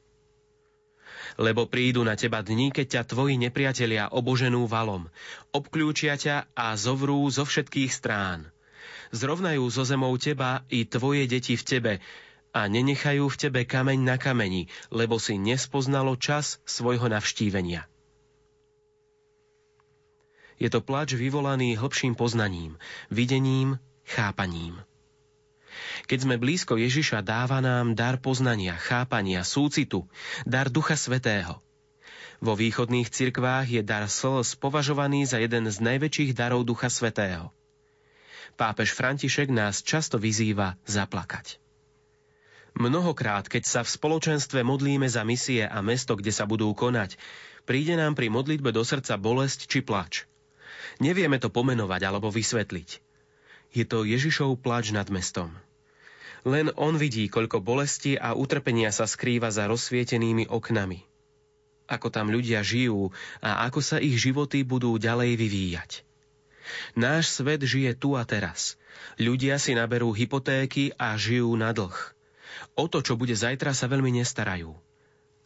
Lebo 1.42 1.66
prídu 1.66 2.06
na 2.06 2.14
teba 2.14 2.38
dní, 2.38 2.70
keď 2.70 2.86
ťa 2.86 3.02
tvoji 3.18 3.34
nepriatelia 3.34 4.14
oboženú 4.14 4.70
valom, 4.70 5.10
obklúčia 5.50 6.14
ťa 6.14 6.54
a 6.54 6.78
zovrú 6.78 7.26
zo 7.34 7.42
všetkých 7.42 7.90
strán. 7.90 8.46
Zrovnajú 9.10 9.66
zo 9.74 9.82
zemou 9.82 10.14
teba 10.22 10.62
i 10.70 10.86
tvoje 10.86 11.26
deti 11.26 11.58
v 11.58 11.64
tebe, 11.66 11.92
a 12.52 12.68
nenechajú 12.68 13.26
v 13.32 13.40
tebe 13.40 13.60
kameň 13.64 13.98
na 14.04 14.16
kameni, 14.20 14.68
lebo 14.92 15.16
si 15.16 15.40
nespoznalo 15.40 16.20
čas 16.20 16.60
svojho 16.68 17.08
navštívenia. 17.08 17.88
Je 20.60 20.68
to 20.70 20.84
plač 20.84 21.16
vyvolaný 21.16 21.74
hlbším 21.74 22.14
poznaním, 22.14 22.78
videním, 23.10 23.80
chápaním. 24.06 24.78
Keď 26.06 26.18
sme 26.28 26.36
blízko 26.36 26.76
Ježiša, 26.76 27.24
dáva 27.24 27.64
nám 27.64 27.96
dar 27.96 28.20
poznania, 28.20 28.76
chápania, 28.76 29.42
súcitu, 29.42 30.04
dar 30.44 30.68
Ducha 30.68 30.94
Svetého. 30.94 31.64
Vo 32.42 32.58
východných 32.58 33.06
cirkvách 33.06 33.70
je 33.70 33.82
dar 33.86 34.10
slz 34.10 34.58
považovaný 34.58 35.24
za 35.24 35.38
jeden 35.38 35.70
z 35.70 35.78
najväčších 35.78 36.34
darov 36.34 36.66
Ducha 36.66 36.90
Svetého. 36.90 37.54
Pápež 38.58 38.92
František 38.92 39.48
nás 39.48 39.80
často 39.80 40.20
vyzýva 40.20 40.76
zaplakať. 40.84 41.61
Mnohokrát, 42.72 43.46
keď 43.52 43.62
sa 43.68 43.80
v 43.84 43.92
spoločenstve 43.92 44.64
modlíme 44.64 45.04
za 45.04 45.22
misie 45.28 45.68
a 45.68 45.84
mesto, 45.84 46.16
kde 46.16 46.32
sa 46.32 46.48
budú 46.48 46.72
konať, 46.72 47.20
príde 47.68 47.94
nám 47.94 48.16
pri 48.16 48.32
modlitbe 48.32 48.72
do 48.72 48.80
srdca 48.80 49.20
bolesť 49.20 49.68
či 49.68 49.84
plač. 49.84 50.24
Nevieme 50.98 51.36
to 51.36 51.52
pomenovať 51.52 52.00
alebo 52.08 52.32
vysvetliť. 52.32 52.90
Je 53.72 53.84
to 53.88 54.04
Ježišov 54.04 54.60
plač 54.60 54.92
nad 54.92 55.08
mestom. 55.08 55.52
Len 56.42 56.74
on 56.74 56.98
vidí, 56.98 57.30
koľko 57.30 57.62
bolesti 57.62 58.18
a 58.18 58.34
utrpenia 58.34 58.90
sa 58.90 59.06
skrýva 59.06 59.54
za 59.54 59.70
rozsvietenými 59.70 60.50
oknami. 60.50 61.06
Ako 61.86 62.08
tam 62.10 62.32
ľudia 62.32 62.64
žijú 62.64 63.14
a 63.44 63.68
ako 63.68 63.80
sa 63.84 64.00
ich 64.02 64.16
životy 64.18 64.64
budú 64.66 64.96
ďalej 64.98 65.38
vyvíjať. 65.38 65.90
Náš 66.96 67.36
svet 67.36 67.62
žije 67.62 67.94
tu 67.94 68.16
a 68.18 68.24
teraz. 68.24 68.80
Ľudia 69.20 69.60
si 69.60 69.76
naberú 69.76 70.10
hypotéky 70.14 70.94
a 70.96 71.14
žijú 71.14 71.52
na 71.54 71.70
dlh. 71.70 71.94
O 72.78 72.88
to, 72.88 73.02
čo 73.04 73.18
bude 73.18 73.34
zajtra, 73.34 73.74
sa 73.76 73.90
veľmi 73.90 74.22
nestarajú. 74.22 74.74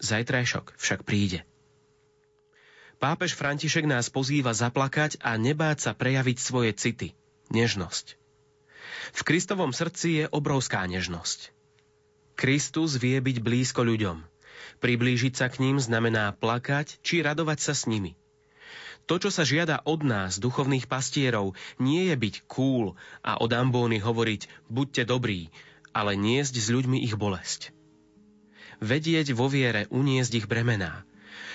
Zajtrajšok 0.00 0.76
však 0.76 1.02
príde. 1.02 1.42
Pápež 2.96 3.37
František 3.37 3.85
nás 3.85 4.09
pozýva 4.09 4.57
zaplakať 4.57 5.20
a 5.20 5.37
nebáť 5.37 5.79
sa 5.85 5.92
prejaviť 5.92 6.37
svoje 6.40 6.72
city, 6.72 7.12
nežnosť. 7.52 8.16
V 9.12 9.20
Kristovom 9.20 9.76
srdci 9.76 10.09
je 10.20 10.24
obrovská 10.33 10.81
nežnosť. 10.88 11.52
Kristus 12.37 12.96
vie 12.96 13.20
byť 13.20 13.37
blízko 13.40 13.85
ľuďom. 13.85 14.24
Priblížiť 14.81 15.35
sa 15.37 15.48
k 15.48 15.61
ním 15.64 15.76
znamená 15.81 16.37
plakať 16.37 17.00
či 17.00 17.24
radovať 17.24 17.59
sa 17.61 17.72
s 17.72 17.88
nimi. 17.88 18.16
To, 19.07 19.22
čo 19.22 19.31
sa 19.31 19.46
žiada 19.46 19.87
od 19.87 20.02
nás, 20.02 20.42
duchovných 20.42 20.90
pastierov, 20.90 21.55
nie 21.79 22.11
je 22.11 22.16
byť 22.18 22.35
cool 22.50 22.98
a 23.22 23.38
od 23.38 23.55
ambóny 23.55 24.02
hovoriť 24.02 24.66
buďte 24.66 25.07
dobrí, 25.07 25.55
ale 25.96 26.12
niesť 26.12 26.61
s 26.61 26.68
ľuďmi 26.68 27.00
ich 27.00 27.16
bolesť. 27.16 27.72
Vedieť 28.85 29.32
vo 29.32 29.48
viere 29.48 29.88
uniesť 29.88 30.44
ich 30.44 30.46
bremená. 30.46 31.09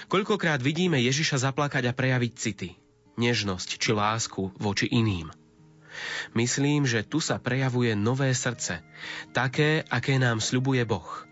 Koľkokrát 0.09 0.57
vidíme 0.57 0.97
Ježiša 0.97 1.45
zaplakať 1.45 1.93
a 1.93 1.93
prejaviť 1.93 2.33
city, 2.33 2.69
nežnosť 3.21 3.77
či 3.77 3.93
lásku 3.93 4.49
voči 4.57 4.89
iným. 4.89 5.29
Myslím, 6.33 6.89
že 6.89 7.05
tu 7.05 7.21
sa 7.21 7.37
prejavuje 7.37 7.93
nové 7.93 8.33
srdce, 8.33 8.81
také, 9.37 9.85
aké 9.85 10.17
nám 10.17 10.41
sľubuje 10.41 10.81
Boh. 10.89 11.29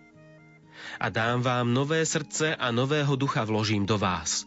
A 1.00 1.10
dám 1.10 1.42
vám 1.42 1.74
nové 1.74 2.06
srdce 2.06 2.54
a 2.54 2.70
nového 2.70 3.16
ducha 3.18 3.48
vložím 3.48 3.90
do 3.90 3.98
vás. 3.98 4.46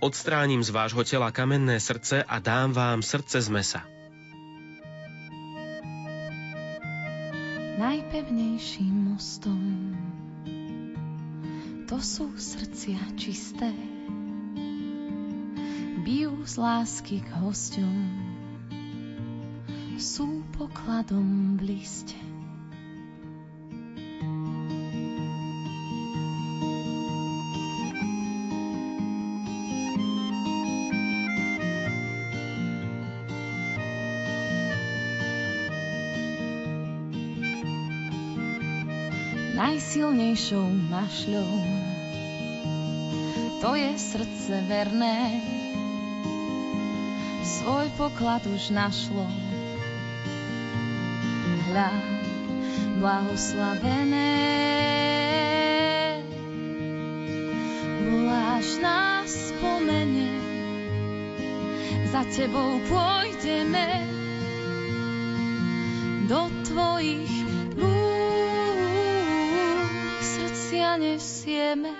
Odstránim 0.00 0.62
z 0.62 0.70
vášho 0.70 1.02
tela 1.04 1.34
kamenné 1.34 1.82
srdce 1.82 2.22
a 2.22 2.36
dám 2.38 2.72
vám 2.72 3.02
srdce 3.02 3.42
z 3.42 3.48
mesa. 3.50 3.82
Najpevnejším 8.30 8.94
mostom. 9.10 9.58
To 11.90 11.98
sú 11.98 12.30
srdcia 12.38 13.02
čisté, 13.18 13.74
bijú 16.06 16.38
z 16.46 16.54
lásky 16.54 17.26
k 17.26 17.28
hosťom, 17.42 17.98
sú 19.98 20.46
pokladom 20.54 21.58
v 21.58 21.74
liste. 21.74 22.29
Najsilnejšou 40.00 40.64
mašľou. 40.88 41.52
To 43.60 43.76
je 43.76 43.92
srdce 44.00 44.64
verné, 44.64 45.44
svoj 47.44 47.92
poklad 48.00 48.40
už 48.48 48.72
našlo. 48.72 49.28
Hľa, 51.68 51.92
blahoslavené, 52.96 54.40
voláš 58.08 58.80
nás 58.80 59.28
spomene, 59.52 60.32
za 62.08 62.24
tebou 62.32 62.80
pôjdeme 62.88 64.00
do 66.24 66.48
tvojich 66.64 67.40
ťa 70.90 70.98
nesieme. 70.98 71.94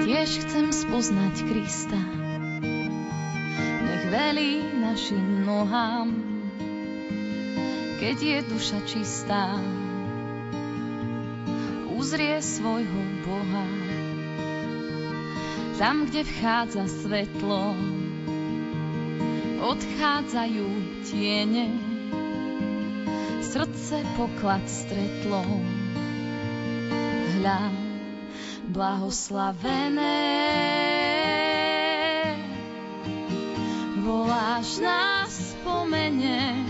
Tiež 0.00 0.30
chcem 0.48 0.72
spoznať 0.72 1.34
Krista, 1.44 2.00
nech 3.84 4.04
velí 4.08 4.64
našim 4.80 5.44
nohám, 5.44 6.08
keď 8.00 8.16
je 8.16 8.38
duša 8.48 8.80
čistá 8.88 9.60
svojho 12.52 13.02
Boha. 13.24 13.64
Tam, 15.80 16.04
kde 16.06 16.20
vchádza 16.20 16.84
svetlo, 16.84 17.72
odchádzajú 19.64 20.68
tiene, 21.08 21.72
srdce 23.40 24.04
poklad 24.20 24.62
stretlo. 24.68 25.42
Hľa, 27.40 27.72
blahoslavené, 28.68 30.22
voláš 34.04 34.78
nás 34.84 35.56
spomene, 35.56 36.62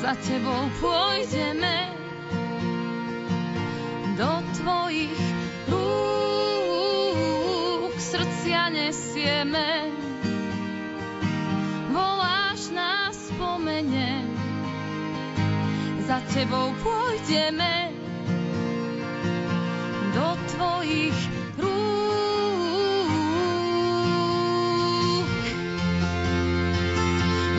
za 0.00 0.16
tebou 0.26 0.64
pôjdeme 0.80 1.99
do 4.20 4.44
tvojich 4.60 5.16
rúk, 5.72 5.88
srdcia 7.96 8.68
nesieme 8.68 9.88
spomene, 13.40 14.20
za 16.04 16.20
tebou 16.36 16.76
pôjdeme 16.84 17.88
do 20.12 20.28
tvojich 20.52 21.16
rúk. 21.56 21.80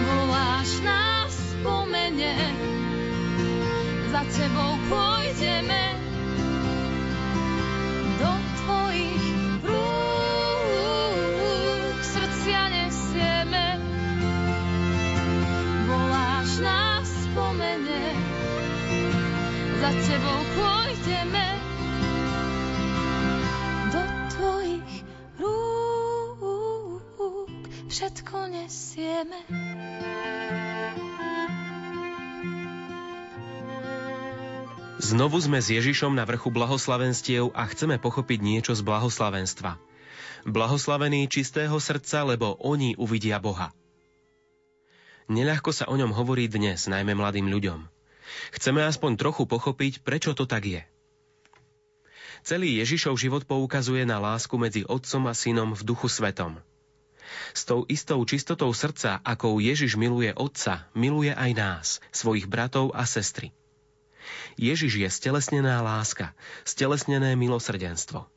Voláš 0.05 0.69
nás 0.85 1.33
spomene, 1.33 2.37
za 4.13 4.21
tebou 4.37 4.77
pôjdeme 4.85 5.90
všetko 28.31 28.47
nesieme. 28.47 29.39
Znovu 35.03 35.35
sme 35.43 35.59
s 35.59 35.67
Ježišom 35.67 36.15
na 36.15 36.23
vrchu 36.23 36.47
blahoslavenstiev 36.47 37.51
a 37.51 37.67
chceme 37.67 37.99
pochopiť 37.99 38.39
niečo 38.39 38.71
z 38.71 38.87
blahoslavenstva. 38.87 39.75
Blahoslavení 40.47 41.27
čistého 41.27 41.75
srdca, 41.75 42.23
lebo 42.23 42.55
oni 42.63 42.95
uvidia 42.95 43.35
Boha. 43.43 43.75
Neľahko 45.27 45.75
sa 45.75 45.91
o 45.91 45.95
ňom 45.99 46.15
hovorí 46.15 46.47
dnes, 46.47 46.87
najmä 46.87 47.11
mladým 47.11 47.51
ľuďom. 47.51 47.83
Chceme 48.55 48.79
aspoň 48.87 49.19
trochu 49.19 49.43
pochopiť, 49.43 50.07
prečo 50.07 50.31
to 50.31 50.47
tak 50.47 50.71
je. 50.71 50.81
Celý 52.47 52.79
Ježišov 52.79 53.19
život 53.19 53.43
poukazuje 53.43 54.07
na 54.07 54.23
lásku 54.23 54.55
medzi 54.55 54.87
Otcom 54.87 55.27
a 55.27 55.35
Synom 55.35 55.75
v 55.75 55.83
duchu 55.83 56.07
svetom. 56.07 56.63
S 57.53 57.67
tou 57.67 57.85
istou 57.87 58.21
čistotou 58.25 58.71
srdca, 58.73 59.19
akou 59.23 59.59
Ježiš 59.61 59.95
miluje 59.95 60.31
Otca, 60.35 60.89
miluje 60.93 61.31
aj 61.31 61.51
nás, 61.53 61.87
svojich 62.11 62.47
bratov 62.47 62.91
a 62.97 63.05
sestry. 63.05 63.53
Ježiš 64.59 65.01
je 65.01 65.09
stelesnená 65.09 65.81
láska, 65.81 66.37
stelesnené 66.67 67.33
milosrdenstvo. 67.33 68.27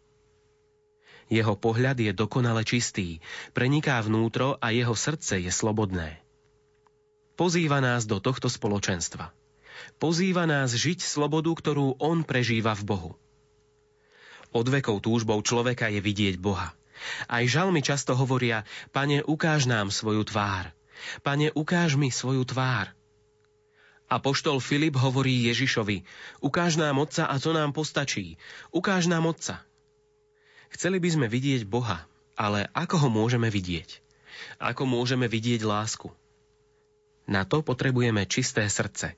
Jeho 1.32 1.56
pohľad 1.56 1.96
je 2.00 2.12
dokonale 2.12 2.68
čistý, 2.68 3.24
preniká 3.56 3.96
vnútro 4.04 4.60
a 4.60 4.70
jeho 4.70 4.92
srdce 4.92 5.40
je 5.40 5.48
slobodné. 5.48 6.20
Pozýva 7.34 7.80
nás 7.80 8.04
do 8.04 8.20
tohto 8.20 8.46
spoločenstva. 8.46 9.32
Pozýva 9.98 10.46
nás 10.46 10.70
žiť 10.70 11.02
slobodu, 11.02 11.50
ktorú 11.50 11.98
on 11.98 12.22
prežíva 12.22 12.76
v 12.78 12.82
Bohu. 12.86 13.12
Od 14.54 14.66
vekov 14.70 15.02
túžbou 15.02 15.42
človeka 15.42 15.90
je 15.90 15.98
vidieť 15.98 16.38
Boha. 16.38 16.78
Aj 17.26 17.44
žalmy 17.44 17.82
často 17.82 18.14
hovoria, 18.14 18.62
pane, 18.94 19.20
ukáž 19.26 19.66
nám 19.66 19.90
svoju 19.90 20.24
tvár. 20.24 20.70
Pane, 21.26 21.50
ukáž 21.52 21.98
mi 21.98 22.08
svoju 22.08 22.46
tvár. 22.46 22.94
A 24.08 24.20
poštol 24.20 24.60
Filip 24.60 24.94
hovorí 25.00 25.48
Ježišovi, 25.48 26.04
ukáž 26.44 26.76
nám 26.76 27.00
Otca 27.00 27.26
a 27.26 27.34
to 27.40 27.56
nám 27.56 27.72
postačí. 27.72 28.36
Ukáž 28.70 29.08
nám 29.08 29.26
Otca. 29.26 29.64
Chceli 30.70 31.00
by 31.00 31.08
sme 31.10 31.26
vidieť 31.26 31.64
Boha, 31.66 32.04
ale 32.38 32.68
ako 32.76 33.06
ho 33.06 33.08
môžeme 33.10 33.48
vidieť? 33.48 34.02
Ako 34.60 34.84
môžeme 34.84 35.30
vidieť 35.30 35.64
lásku? 35.64 36.12
Na 37.24 37.48
to 37.48 37.64
potrebujeme 37.64 38.28
čisté 38.28 38.68
srdce. 38.68 39.16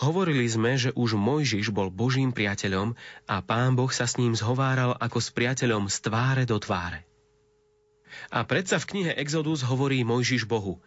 Hovorili 0.00 0.46
sme, 0.46 0.78
že 0.78 0.94
už 0.94 1.18
Mojžiš 1.18 1.74
bol 1.74 1.90
Božím 1.90 2.30
priateľom 2.30 2.94
a 3.26 3.36
pán 3.42 3.74
Boh 3.74 3.90
sa 3.90 4.06
s 4.06 4.18
ním 4.18 4.36
zhováral 4.36 4.94
ako 4.98 5.18
s 5.18 5.28
priateľom 5.32 5.90
z 5.90 5.96
tváre 6.06 6.44
do 6.44 6.56
tváre. 6.60 7.06
A 8.30 8.42
predsa 8.42 8.80
v 8.82 8.88
knihe 8.90 9.12
Exodus 9.14 9.62
hovorí 9.62 10.02
Mojžiš 10.02 10.48
Bohu. 10.48 10.82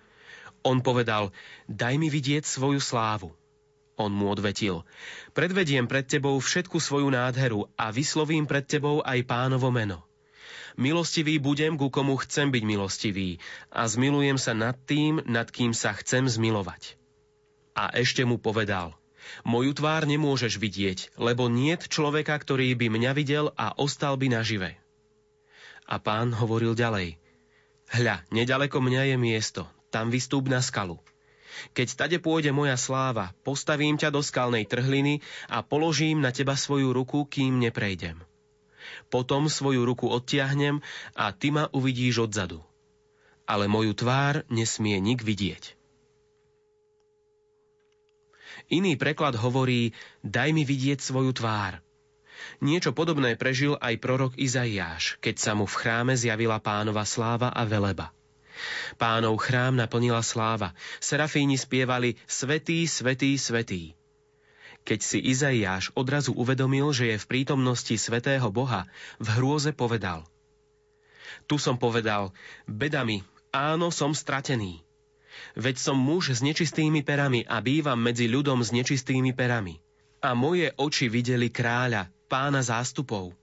On 0.64 0.84
povedal, 0.84 1.32
daj 1.72 1.96
mi 1.96 2.12
vidieť 2.12 2.44
svoju 2.44 2.84
slávu. 2.84 3.32
On 4.00 4.12
mu 4.12 4.32
odvetil, 4.32 4.88
predvediem 5.36 5.84
pred 5.84 6.08
tebou 6.08 6.40
všetku 6.40 6.80
svoju 6.80 7.12
nádheru 7.12 7.68
a 7.76 7.92
vyslovím 7.92 8.48
pred 8.48 8.64
tebou 8.64 9.04
aj 9.04 9.28
pánovo 9.28 9.68
meno. 9.76 10.08
Milostivý 10.80 11.36
budem, 11.44 11.76
ku 11.76 11.92
komu 11.92 12.16
chcem 12.24 12.48
byť 12.48 12.64
milostivý 12.64 13.44
a 13.68 13.84
zmilujem 13.84 14.40
sa 14.40 14.56
nad 14.56 14.80
tým, 14.88 15.20
nad 15.28 15.52
kým 15.52 15.76
sa 15.76 15.92
chcem 15.92 16.32
zmilovať. 16.32 16.99
A 17.80 17.88
ešte 17.96 18.28
mu 18.28 18.36
povedal, 18.36 18.92
moju 19.48 19.72
tvár 19.72 20.04
nemôžeš 20.04 20.60
vidieť, 20.60 21.16
lebo 21.16 21.48
niet 21.48 21.88
človeka, 21.88 22.36
ktorý 22.36 22.76
by 22.76 22.92
mňa 22.92 23.12
videl 23.16 23.56
a 23.56 23.72
ostal 23.80 24.20
by 24.20 24.28
nažive. 24.28 24.76
A 25.88 25.96
pán 25.96 26.36
hovoril 26.36 26.76
ďalej, 26.76 27.16
hľa, 27.96 28.28
nedaleko 28.36 28.84
mňa 28.84 29.16
je 29.16 29.16
miesto, 29.16 29.64
tam 29.96 30.12
vystúp 30.12 30.52
na 30.52 30.60
skalu. 30.60 31.00
Keď 31.72 31.88
tade 31.96 32.18
pôjde 32.20 32.52
moja 32.52 32.76
sláva, 32.76 33.32
postavím 33.48 33.96
ťa 33.96 34.12
do 34.12 34.20
skalnej 34.20 34.68
trhliny 34.68 35.24
a 35.48 35.64
položím 35.64 36.20
na 36.20 36.36
teba 36.36 36.60
svoju 36.60 36.92
ruku, 36.92 37.24
kým 37.32 37.64
neprejdem. 37.64 38.20
Potom 39.08 39.48
svoju 39.48 39.88
ruku 39.88 40.12
odtiahnem 40.12 40.84
a 41.16 41.32
ty 41.32 41.56
ma 41.56 41.72
uvidíš 41.72 42.28
odzadu. 42.28 42.60
Ale 43.48 43.72
moju 43.72 43.96
tvár 43.96 44.44
nesmie 44.52 45.00
nik 45.00 45.24
vidieť. 45.24 45.79
Iný 48.70 48.96
preklad 48.96 49.38
hovorí 49.38 49.92
daj 50.22 50.50
mi 50.54 50.64
vidieť 50.64 51.00
svoju 51.02 51.34
tvár. 51.34 51.82
Niečo 52.64 52.96
podobné 52.96 53.36
prežil 53.36 53.76
aj 53.80 54.00
prorok 54.00 54.34
Izaiáš, 54.40 55.20
keď 55.20 55.36
sa 55.40 55.52
mu 55.56 55.68
v 55.68 55.76
chráme 55.76 56.16
zjavila 56.16 56.60
pánova 56.64 57.04
sláva 57.04 57.52
a 57.52 57.68
veleba. 57.68 58.16
Pánov 59.00 59.40
chrám 59.40 59.80
naplnila 59.80 60.20
sláva. 60.20 60.76
Serafíni 61.00 61.56
spievali 61.56 62.20
Svetý, 62.28 62.84
svetý, 62.88 63.40
svetý. 63.40 63.96
Keď 64.84 65.00
si 65.00 65.20
Izaiáš 65.20 65.92
odrazu 65.96 66.36
uvedomil, 66.36 66.92
že 66.96 67.16
je 67.16 67.18
v 67.20 67.30
prítomnosti 67.30 67.96
svetého 67.96 68.48
Boha, 68.52 68.88
v 69.20 69.28
hrôze 69.40 69.72
povedal. 69.76 70.28
Tu 71.48 71.60
som 71.62 71.78
povedal, 71.78 72.32
bedami, 72.66 73.24
áno, 73.52 73.92
som 73.94 74.16
stratený. 74.16 74.82
Veď 75.56 75.76
som 75.80 75.98
muž 75.98 76.36
s 76.36 76.42
nečistými 76.46 77.04
perami 77.04 77.44
a 77.46 77.60
bývam 77.60 78.00
medzi 78.00 78.30
ľudom 78.30 78.64
s 78.64 78.74
nečistými 78.74 79.36
perami. 79.36 79.80
A 80.20 80.36
moje 80.36 80.72
oči 80.76 81.08
videli 81.08 81.48
kráľa, 81.48 82.12
pána 82.28 82.60
zástupov. 82.60 83.34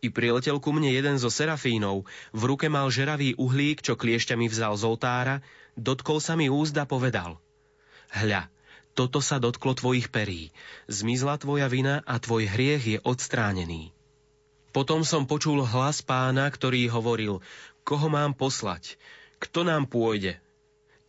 I 0.00 0.08
priletel 0.08 0.56
ku 0.64 0.72
mne 0.72 0.88
jeden 0.88 1.20
zo 1.20 1.28
serafínov, 1.28 2.08
v 2.32 2.42
ruke 2.48 2.72
mal 2.72 2.88
žeravý 2.88 3.36
uhlík, 3.36 3.84
čo 3.84 4.00
kliešťami 4.00 4.48
vzal 4.48 4.80
z 4.80 4.82
oltára, 4.88 5.36
dotkol 5.76 6.24
sa 6.24 6.40
mi 6.40 6.48
úzda 6.48 6.88
povedal. 6.88 7.36
Hľa, 8.08 8.48
toto 8.96 9.20
sa 9.20 9.36
dotklo 9.36 9.76
tvojich 9.76 10.08
perí, 10.08 10.56
zmizla 10.88 11.36
tvoja 11.36 11.68
vina 11.68 12.00
a 12.08 12.16
tvoj 12.16 12.48
hriech 12.48 12.84
je 12.96 12.98
odstránený. 13.04 13.92
Potom 14.70 15.02
som 15.02 15.26
počul 15.26 15.66
hlas 15.66 16.00
pána, 16.00 16.46
ktorý 16.48 16.88
hovoril, 16.88 17.42
koho 17.82 18.06
mám 18.08 18.32
poslať, 18.32 18.96
kto 19.42 19.66
nám 19.66 19.90
pôjde, 19.90 20.38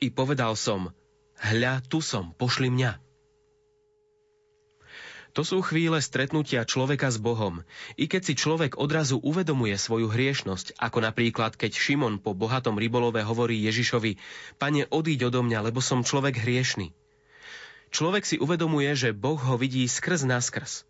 i 0.01 0.09
povedal 0.09 0.57
som, 0.57 0.89
hľa, 1.37 1.85
tu 1.85 2.01
som, 2.01 2.33
pošli 2.33 2.73
mňa. 2.73 2.97
To 5.31 5.47
sú 5.47 5.63
chvíle 5.63 5.95
stretnutia 6.03 6.67
človeka 6.67 7.07
s 7.07 7.15
Bohom. 7.15 7.63
I 7.95 8.11
keď 8.11 8.21
si 8.27 8.33
človek 8.35 8.75
odrazu 8.75 9.15
uvedomuje 9.15 9.79
svoju 9.79 10.11
hriešnosť, 10.11 10.75
ako 10.75 11.07
napríklad 11.07 11.55
keď 11.55 11.71
Šimon 11.71 12.19
po 12.19 12.35
bohatom 12.35 12.75
rybolove 12.75 13.23
hovorí 13.23 13.55
Ježišovi 13.63 14.19
Pane, 14.59 14.91
odíď 14.91 15.31
odo 15.31 15.39
mňa, 15.47 15.71
lebo 15.71 15.79
som 15.79 16.03
človek 16.03 16.35
hriešný. 16.35 16.91
Človek 17.95 18.27
si 18.27 18.43
uvedomuje, 18.43 18.91
že 18.91 19.15
Boh 19.15 19.39
ho 19.39 19.55
vidí 19.55 19.87
skrz 19.87 20.27
naskrz. 20.27 20.83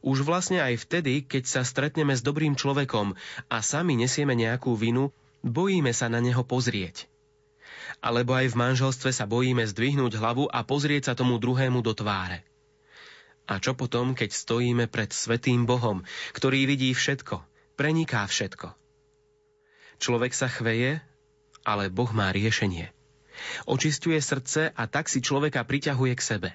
Už 0.00 0.24
vlastne 0.24 0.64
aj 0.64 0.80
vtedy, 0.80 1.20
keď 1.24 1.44
sa 1.44 1.60
stretneme 1.60 2.16
s 2.16 2.24
dobrým 2.24 2.56
človekom 2.56 3.12
a 3.52 3.56
sami 3.60 3.92
nesieme 3.92 4.32
nejakú 4.32 4.72
vinu, 4.72 5.12
bojíme 5.44 5.92
sa 5.92 6.08
na 6.08 6.24
neho 6.24 6.40
pozrieť. 6.44 7.12
Alebo 8.02 8.34
aj 8.34 8.52
v 8.52 8.58
manželstve 8.58 9.10
sa 9.14 9.24
bojíme 9.26 9.62
zdvihnúť 9.66 10.18
hlavu 10.18 10.46
a 10.50 10.62
pozrieť 10.62 11.12
sa 11.12 11.14
tomu 11.14 11.38
druhému 11.40 11.80
do 11.82 11.92
tváre. 11.92 12.42
A 13.46 13.62
čo 13.62 13.78
potom, 13.78 14.14
keď 14.14 14.34
stojíme 14.34 14.90
pred 14.90 15.14
svetým 15.14 15.70
Bohom, 15.70 16.02
ktorý 16.34 16.66
vidí 16.66 16.90
všetko, 16.90 17.46
preniká 17.78 18.26
všetko? 18.26 18.74
Človek 20.02 20.32
sa 20.34 20.50
chveje, 20.50 20.98
ale 21.62 21.90
Boh 21.90 22.10
má 22.10 22.34
riešenie. 22.34 22.90
Očistuje 23.66 24.18
srdce 24.18 24.72
a 24.74 24.82
tak 24.86 25.10
si 25.10 25.22
človeka 25.22 25.62
priťahuje 25.62 26.14
k 26.16 26.22
sebe. 26.22 26.50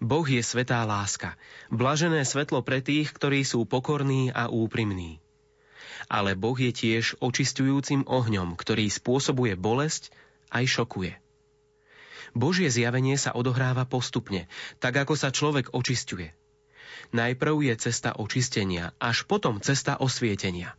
Boh 0.00 0.26
je 0.26 0.42
svetá 0.42 0.82
láska, 0.84 1.38
blažené 1.70 2.24
svetlo 2.26 2.60
pre 2.66 2.82
tých, 2.82 3.12
ktorí 3.14 3.46
sú 3.46 3.64
pokorní 3.64 4.32
a 4.34 4.50
úprimní. 4.50 5.23
Ale 6.08 6.36
Boh 6.36 6.56
je 6.56 6.70
tiež 6.70 7.18
očistujúcim 7.20 8.04
ohňom, 8.04 8.56
ktorý 8.58 8.88
spôsobuje 8.88 9.56
bolesť 9.56 10.12
aj 10.52 10.64
šokuje. 10.68 11.12
Božie 12.34 12.66
zjavenie 12.66 13.14
sa 13.14 13.30
odohráva 13.30 13.86
postupne, 13.86 14.50
tak 14.82 14.98
ako 14.98 15.14
sa 15.14 15.30
človek 15.30 15.70
očisťuje. 15.70 16.34
Najprv 17.14 17.56
je 17.70 17.74
cesta 17.78 18.10
očistenia, 18.18 18.90
až 18.98 19.22
potom 19.30 19.62
cesta 19.62 19.94
osvietenia. 19.94 20.74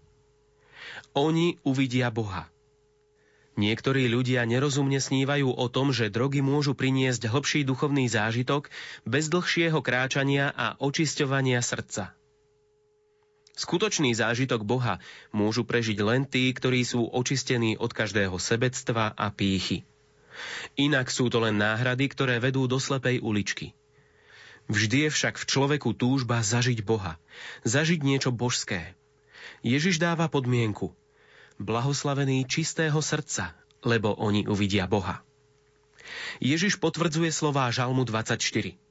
Oni 1.15 1.55
uvidia 1.63 2.11
Boha. 2.11 2.51
Niektorí 3.55 4.11
ľudia 4.11 4.43
nerozumne 4.43 4.99
snívajú 4.99 5.47
o 5.47 5.65
tom, 5.71 5.95
že 5.95 6.11
drogy 6.11 6.43
môžu 6.43 6.75
priniesť 6.75 7.31
hlbší 7.31 7.63
duchovný 7.63 8.11
zážitok 8.11 8.67
bez 9.07 9.31
dlhšieho 9.31 9.79
kráčania 9.79 10.51
a 10.51 10.75
očisťovania 10.75 11.63
srdca. 11.63 12.11
Skutočný 13.55 14.11
zážitok 14.11 14.67
Boha 14.67 14.99
môžu 15.31 15.63
prežiť 15.63 15.97
len 16.03 16.27
tí, 16.27 16.51
ktorí 16.51 16.83
sú 16.83 17.07
očistení 17.07 17.79
od 17.79 17.95
každého 17.95 18.35
sebectva 18.35 19.15
a 19.15 19.31
pýchy. 19.31 19.87
Inak 20.75 21.07
sú 21.07 21.31
to 21.31 21.39
len 21.39 21.55
náhrady, 21.55 22.11
ktoré 22.11 22.43
vedú 22.43 22.67
do 22.67 22.75
slepej 22.75 23.23
uličky. 23.23 23.71
Vždy 24.67 25.07
je 25.07 25.09
však 25.13 25.39
v 25.39 25.47
človeku 25.47 25.95
túžba 25.95 26.43
zažiť 26.43 26.83
Boha, 26.83 27.15
zažiť 27.63 28.03
niečo 28.03 28.35
božské. 28.35 28.97
Ježiš 29.63 30.03
dáva 30.03 30.27
podmienku. 30.27 30.91
Blahoslavený 31.55 32.43
čistého 32.51 32.99
srdca, 32.99 33.55
lebo 33.85 34.11
oni 34.19 34.43
uvidia 34.49 34.89
Boha. 34.89 35.23
Ježiš 36.43 36.75
potvrdzuje 36.81 37.31
slová 37.31 37.71
Žalmu 37.71 38.03
24. 38.03 38.84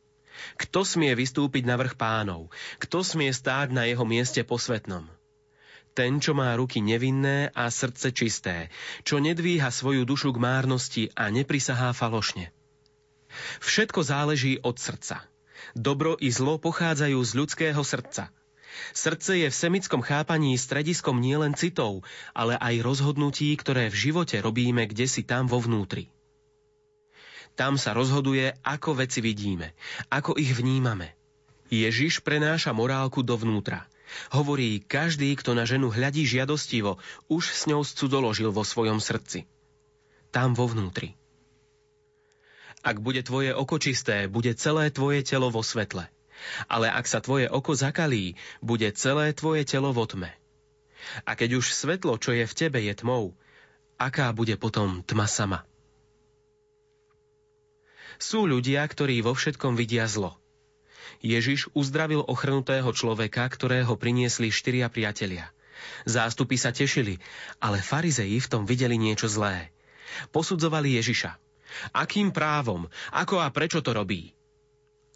Kto 0.60 0.82
smie 0.82 1.14
vystúpiť 1.14 1.66
na 1.66 1.78
vrch 1.80 1.94
pánov? 1.98 2.52
Kto 2.82 3.06
smie 3.06 3.30
stáť 3.30 3.72
na 3.74 3.86
jeho 3.86 4.04
mieste 4.06 4.42
posvetnom? 4.42 5.06
ten, 5.94 6.18
čo 6.18 6.34
má 6.34 6.50
ruky 6.58 6.82
nevinné 6.82 7.54
a 7.54 7.70
srdce 7.70 8.10
čisté, 8.10 8.68
čo 9.06 9.22
nedvíha 9.22 9.70
svoju 9.70 10.02
dušu 10.02 10.34
k 10.34 10.42
márnosti 10.42 11.04
a 11.14 11.30
neprisahá 11.30 11.94
falošne. 11.94 12.50
Všetko 13.62 14.02
záleží 14.02 14.58
od 14.60 14.76
srdca. 14.76 15.22
Dobro 15.78 16.18
i 16.18 16.28
zlo 16.34 16.58
pochádzajú 16.58 17.18
z 17.22 17.32
ľudského 17.38 17.82
srdca. 17.86 18.34
Srdce 18.90 19.46
je 19.46 19.48
v 19.48 19.54
semickom 19.54 20.02
chápaní 20.02 20.58
strediskom 20.58 21.22
nielen 21.22 21.54
citov, 21.54 22.02
ale 22.34 22.58
aj 22.58 22.82
rozhodnutí, 22.82 23.54
ktoré 23.54 23.86
v 23.86 24.10
živote 24.10 24.42
robíme 24.42 24.90
kde 24.90 25.06
si 25.06 25.22
tam 25.22 25.46
vo 25.46 25.62
vnútri. 25.62 26.10
Tam 27.54 27.78
sa 27.78 27.94
rozhoduje, 27.94 28.50
ako 28.66 28.98
veci 28.98 29.22
vidíme, 29.22 29.78
ako 30.10 30.34
ich 30.34 30.50
vnímame. 30.50 31.14
Ježiš 31.70 32.22
prenáša 32.22 32.74
morálku 32.74 33.22
dovnútra. 33.22 33.86
Hovorí, 34.30 34.82
každý, 34.82 35.34
kto 35.38 35.54
na 35.54 35.66
ženu 35.66 35.90
hľadí 35.90 36.26
žiadostivo, 36.26 36.98
už 37.30 37.44
s 37.50 37.66
ňou 37.70 37.82
scudzoložil 37.82 38.50
vo 38.50 38.62
svojom 38.62 38.98
srdci. 38.98 39.46
Tam 40.34 40.54
vo 40.54 40.66
vnútri. 40.66 41.14
Ak 42.84 43.00
bude 43.00 43.24
tvoje 43.24 43.54
oko 43.56 43.80
čisté, 43.80 44.28
bude 44.28 44.52
celé 44.58 44.92
tvoje 44.92 45.24
telo 45.24 45.48
vo 45.48 45.64
svetle. 45.64 46.04
Ale 46.68 46.90
ak 46.90 47.08
sa 47.08 47.24
tvoje 47.24 47.48
oko 47.48 47.72
zakalí, 47.72 48.36
bude 48.60 48.92
celé 48.92 49.32
tvoje 49.32 49.64
telo 49.64 49.94
vo 49.94 50.04
tme. 50.04 50.34
A 51.24 51.32
keď 51.32 51.62
už 51.62 51.72
svetlo, 51.72 52.20
čo 52.20 52.36
je 52.36 52.44
v 52.44 52.54
tebe, 52.54 52.82
je 52.82 52.92
tmou, 52.92 53.32
aká 53.96 54.34
bude 54.36 54.58
potom 54.60 55.00
tma 55.06 55.24
sama? 55.24 55.64
Sú 58.16 58.46
ľudia, 58.48 58.84
ktorí 58.86 59.20
vo 59.20 59.34
všetkom 59.36 59.78
vidia 59.78 60.08
zlo– 60.10 60.38
Ježiš 61.24 61.72
uzdravil 61.72 62.20
ochrnutého 62.20 62.92
človeka, 62.92 63.48
ktorého 63.48 63.96
priniesli 63.96 64.52
štyria 64.52 64.92
priatelia. 64.92 65.48
Zástupy 66.04 66.60
sa 66.60 66.68
tešili, 66.68 67.16
ale 67.64 67.80
farizeji 67.80 68.44
v 68.44 68.50
tom 68.52 68.68
videli 68.68 69.00
niečo 69.00 69.24
zlé. 69.24 69.72
Posudzovali 70.36 71.00
Ježiša. 71.00 71.32
Akým 71.96 72.28
právom? 72.28 72.92
Ako 73.08 73.40
a 73.40 73.48
prečo 73.48 73.80
to 73.80 73.96
robí? 73.96 74.36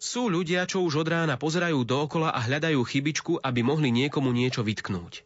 Sú 0.01 0.33
ľudia, 0.33 0.65
čo 0.65 0.81
už 0.81 1.05
od 1.05 1.07
rána 1.13 1.37
pozerajú 1.37 1.85
dookola 1.85 2.33
a 2.33 2.41
hľadajú 2.41 2.81
chybičku, 2.81 3.37
aby 3.45 3.61
mohli 3.61 3.93
niekomu 3.93 4.33
niečo 4.33 4.65
vytknúť. 4.65 5.21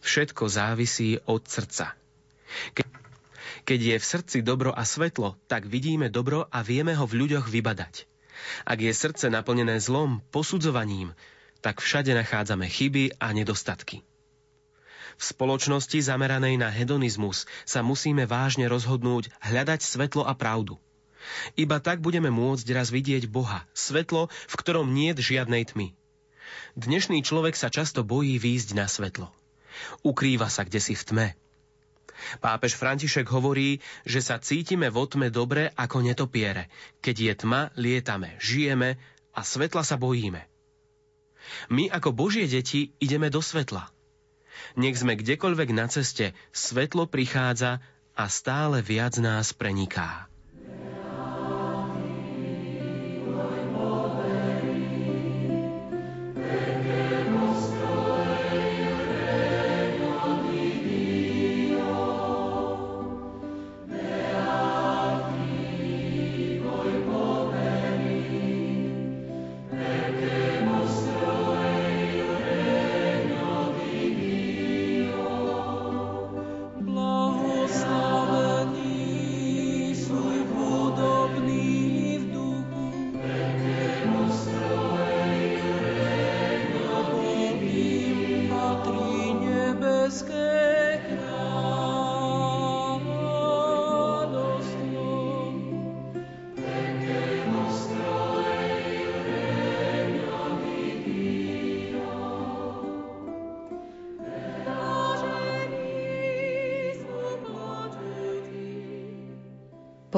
Všetko 0.00 0.48
závisí 0.48 1.20
od 1.28 1.44
srdca. 1.44 1.94
Keď 2.72 3.01
je 3.82 3.96
v 3.98 4.04
srdci 4.04 4.38
dobro 4.42 4.74
a 4.74 4.82
svetlo, 4.82 5.38
tak 5.46 5.70
vidíme 5.70 6.10
dobro 6.10 6.50
a 6.50 6.66
vieme 6.66 6.98
ho 6.98 7.06
v 7.06 7.26
ľuďoch 7.26 7.46
vybadať. 7.46 8.10
Ak 8.66 8.78
je 8.82 8.90
srdce 8.90 9.30
naplnené 9.30 9.78
zlom, 9.78 10.18
posudzovaním, 10.34 11.14
tak 11.62 11.78
všade 11.78 12.10
nachádzame 12.10 12.66
chyby 12.66 13.22
a 13.22 13.30
nedostatky. 13.30 14.02
V 15.14 15.22
spoločnosti 15.22 16.02
zameranej 16.02 16.58
na 16.58 16.72
hedonizmus 16.72 17.46
sa 17.62 17.86
musíme 17.86 18.26
vážne 18.26 18.66
rozhodnúť 18.66 19.30
hľadať 19.38 19.80
svetlo 19.84 20.26
a 20.26 20.34
pravdu. 20.34 20.80
Iba 21.54 21.78
tak 21.78 22.02
budeme 22.02 22.34
môcť 22.34 22.66
raz 22.74 22.90
vidieť 22.90 23.30
Boha, 23.30 23.62
svetlo, 23.70 24.26
v 24.26 24.54
ktorom 24.58 24.90
nie 24.90 25.14
žiadnej 25.14 25.70
tmy. 25.70 25.94
Dnešný 26.74 27.22
človek 27.22 27.54
sa 27.54 27.70
často 27.70 28.02
bojí 28.02 28.42
výjsť 28.42 28.74
na 28.74 28.90
svetlo. 28.90 29.30
Ukrýva 30.02 30.50
sa 30.50 30.66
kde 30.66 30.82
si 30.82 30.98
v 30.98 31.02
tme, 31.06 31.26
Pápež 32.40 32.74
František 32.74 33.28
hovorí, 33.30 33.78
že 34.08 34.24
sa 34.24 34.40
cítime 34.40 34.88
vo 34.88 35.04
tme 35.04 35.28
dobre 35.28 35.70
ako 35.76 36.02
netopiere. 36.02 36.72
Keď 37.04 37.16
je 37.16 37.32
tma, 37.44 37.60
lietame, 37.76 38.40
žijeme 38.40 38.96
a 39.36 39.40
svetla 39.44 39.84
sa 39.84 40.00
bojíme. 40.00 40.48
My 41.68 41.90
ako 41.90 42.14
Božie 42.14 42.48
deti 42.48 42.94
ideme 43.02 43.28
do 43.28 43.42
svetla. 43.44 43.90
Nech 44.78 44.96
sme 44.96 45.18
kdekoľvek 45.18 45.68
na 45.74 45.90
ceste, 45.90 46.32
svetlo 46.54 47.10
prichádza 47.10 47.82
a 48.16 48.24
stále 48.28 48.80
viac 48.80 49.18
nás 49.20 49.52
preniká. 49.52 50.31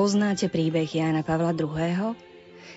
Poznáte 0.04 0.52
príbeh 0.52 0.84
Jána 0.84 1.24
Pavla 1.24 1.56
II? 1.56 2.12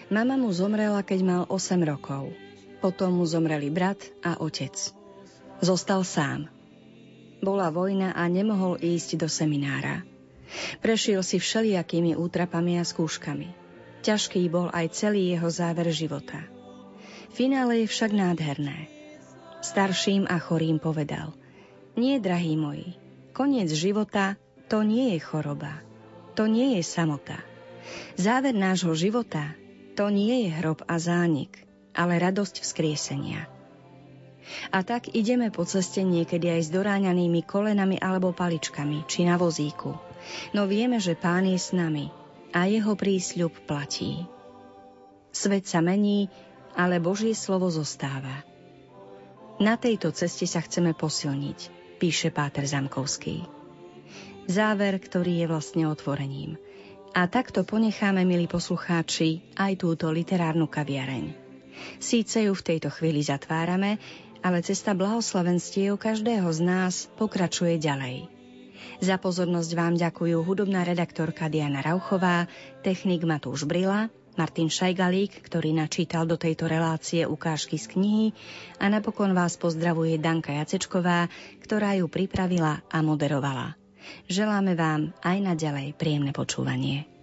Mama 0.08 0.40
mu 0.40 0.48
zomrela, 0.56 1.04
keď 1.04 1.20
mal 1.28 1.42
8 1.52 1.76
rokov. 1.84 2.32
Potom 2.80 3.20
mu 3.20 3.28
zomreli 3.28 3.68
brat 3.68 4.00
a 4.24 4.40
otec. 4.40 4.72
Zostal 5.60 6.08
sám. 6.08 6.48
Bola 7.44 7.68
vojna 7.68 8.16
a 8.16 8.32
nemohol 8.32 8.80
ísť 8.80 9.20
do 9.20 9.28
seminára. 9.28 10.08
Prešiel 10.80 11.20
si 11.20 11.44
všelijakými 11.44 12.16
útrapami 12.16 12.80
a 12.80 12.88
skúškami. 12.88 13.52
Ťažký 14.08 14.48
bol 14.48 14.72
aj 14.72 14.96
celý 14.96 15.36
jeho 15.36 15.52
záver 15.52 15.92
života. 15.92 16.48
Finále 17.36 17.84
je 17.84 17.92
však 17.92 18.16
nádherné. 18.16 18.88
Starším 19.60 20.32
a 20.32 20.40
chorým 20.40 20.80
povedal 20.80 21.36
Nie, 22.00 22.24
drahí 22.24 22.56
moji, 22.56 22.96
koniec 23.36 23.68
života 23.76 24.40
to 24.72 24.80
nie 24.88 25.12
je 25.12 25.20
choroba. 25.20 25.87
To 26.38 26.46
nie 26.46 26.78
je 26.78 26.84
samota. 26.86 27.42
Záver 28.14 28.54
nášho 28.54 28.94
života 28.94 29.58
to 29.98 30.14
nie 30.14 30.46
je 30.46 30.50
hrob 30.62 30.86
a 30.86 31.02
zánik, 31.02 31.66
ale 31.98 32.22
radosť 32.22 32.62
vzkriesenia. 32.62 33.50
A 34.70 34.86
tak 34.86 35.12
ideme 35.18 35.50
po 35.50 35.66
ceste 35.66 36.06
niekedy 36.06 36.48
aj 36.54 36.62
s 36.62 36.70
doráňanými 36.70 37.42
kolenami 37.44 37.98
alebo 37.98 38.32
paličkami, 38.32 39.10
či 39.10 39.26
na 39.26 39.36
vozíku. 39.36 39.98
No 40.54 40.70
vieme, 40.70 41.02
že 41.02 41.18
Pán 41.18 41.50
je 41.50 41.58
s 41.58 41.74
nami 41.74 42.14
a 42.54 42.70
jeho 42.70 42.94
prísľub 42.94 43.66
platí. 43.66 44.24
Svet 45.34 45.66
sa 45.66 45.82
mení, 45.82 46.30
ale 46.78 47.02
Božie 47.02 47.34
slovo 47.34 47.74
zostáva. 47.74 48.46
Na 49.58 49.74
tejto 49.74 50.14
ceste 50.14 50.46
sa 50.46 50.62
chceme 50.62 50.94
posilniť, 50.94 51.60
píše 51.98 52.30
Páter 52.30 52.70
Zamkovský. 52.70 53.57
Záver, 54.48 54.96
ktorý 55.04 55.44
je 55.44 55.48
vlastne 55.52 55.84
otvorením. 55.92 56.56
A 57.12 57.28
takto 57.28 57.68
ponecháme, 57.68 58.24
milí 58.24 58.48
poslucháči, 58.48 59.44
aj 59.60 59.76
túto 59.76 60.08
literárnu 60.08 60.72
kaviareň. 60.72 61.36
Síce 62.00 62.48
ju 62.48 62.56
v 62.56 62.66
tejto 62.66 62.88
chvíli 62.88 63.20
zatvárame, 63.20 64.00
ale 64.40 64.64
cesta 64.64 64.96
blahoslavenstiev 64.96 66.00
každého 66.00 66.48
z 66.48 66.60
nás 66.64 67.12
pokračuje 67.20 67.76
ďalej. 67.76 68.32
Za 69.04 69.20
pozornosť 69.20 69.72
vám 69.76 70.00
ďakujú 70.00 70.40
hudobná 70.42 70.88
redaktorka 70.88 71.52
Diana 71.52 71.84
Rauchová, 71.84 72.48
technik 72.88 73.28
Matúš 73.28 73.68
Brila, 73.68 74.08
Martin 74.38 74.70
Šajgalík, 74.70 75.44
ktorý 75.44 75.74
načítal 75.74 76.30
do 76.30 76.38
tejto 76.38 76.70
relácie 76.70 77.26
ukážky 77.26 77.76
z 77.82 77.98
knihy 77.98 78.28
a 78.78 78.88
napokon 78.88 79.34
vás 79.34 79.58
pozdravuje 79.58 80.22
Danka 80.22 80.54
Jacečková, 80.54 81.28
ktorá 81.60 81.98
ju 81.98 82.06
pripravila 82.08 82.86
a 82.88 82.98
moderovala. 83.02 83.87
Želáme 84.28 84.78
vám 84.78 85.16
aj 85.24 85.38
naďalej 85.42 85.98
príjemné 85.98 86.32
počúvanie. 86.36 87.17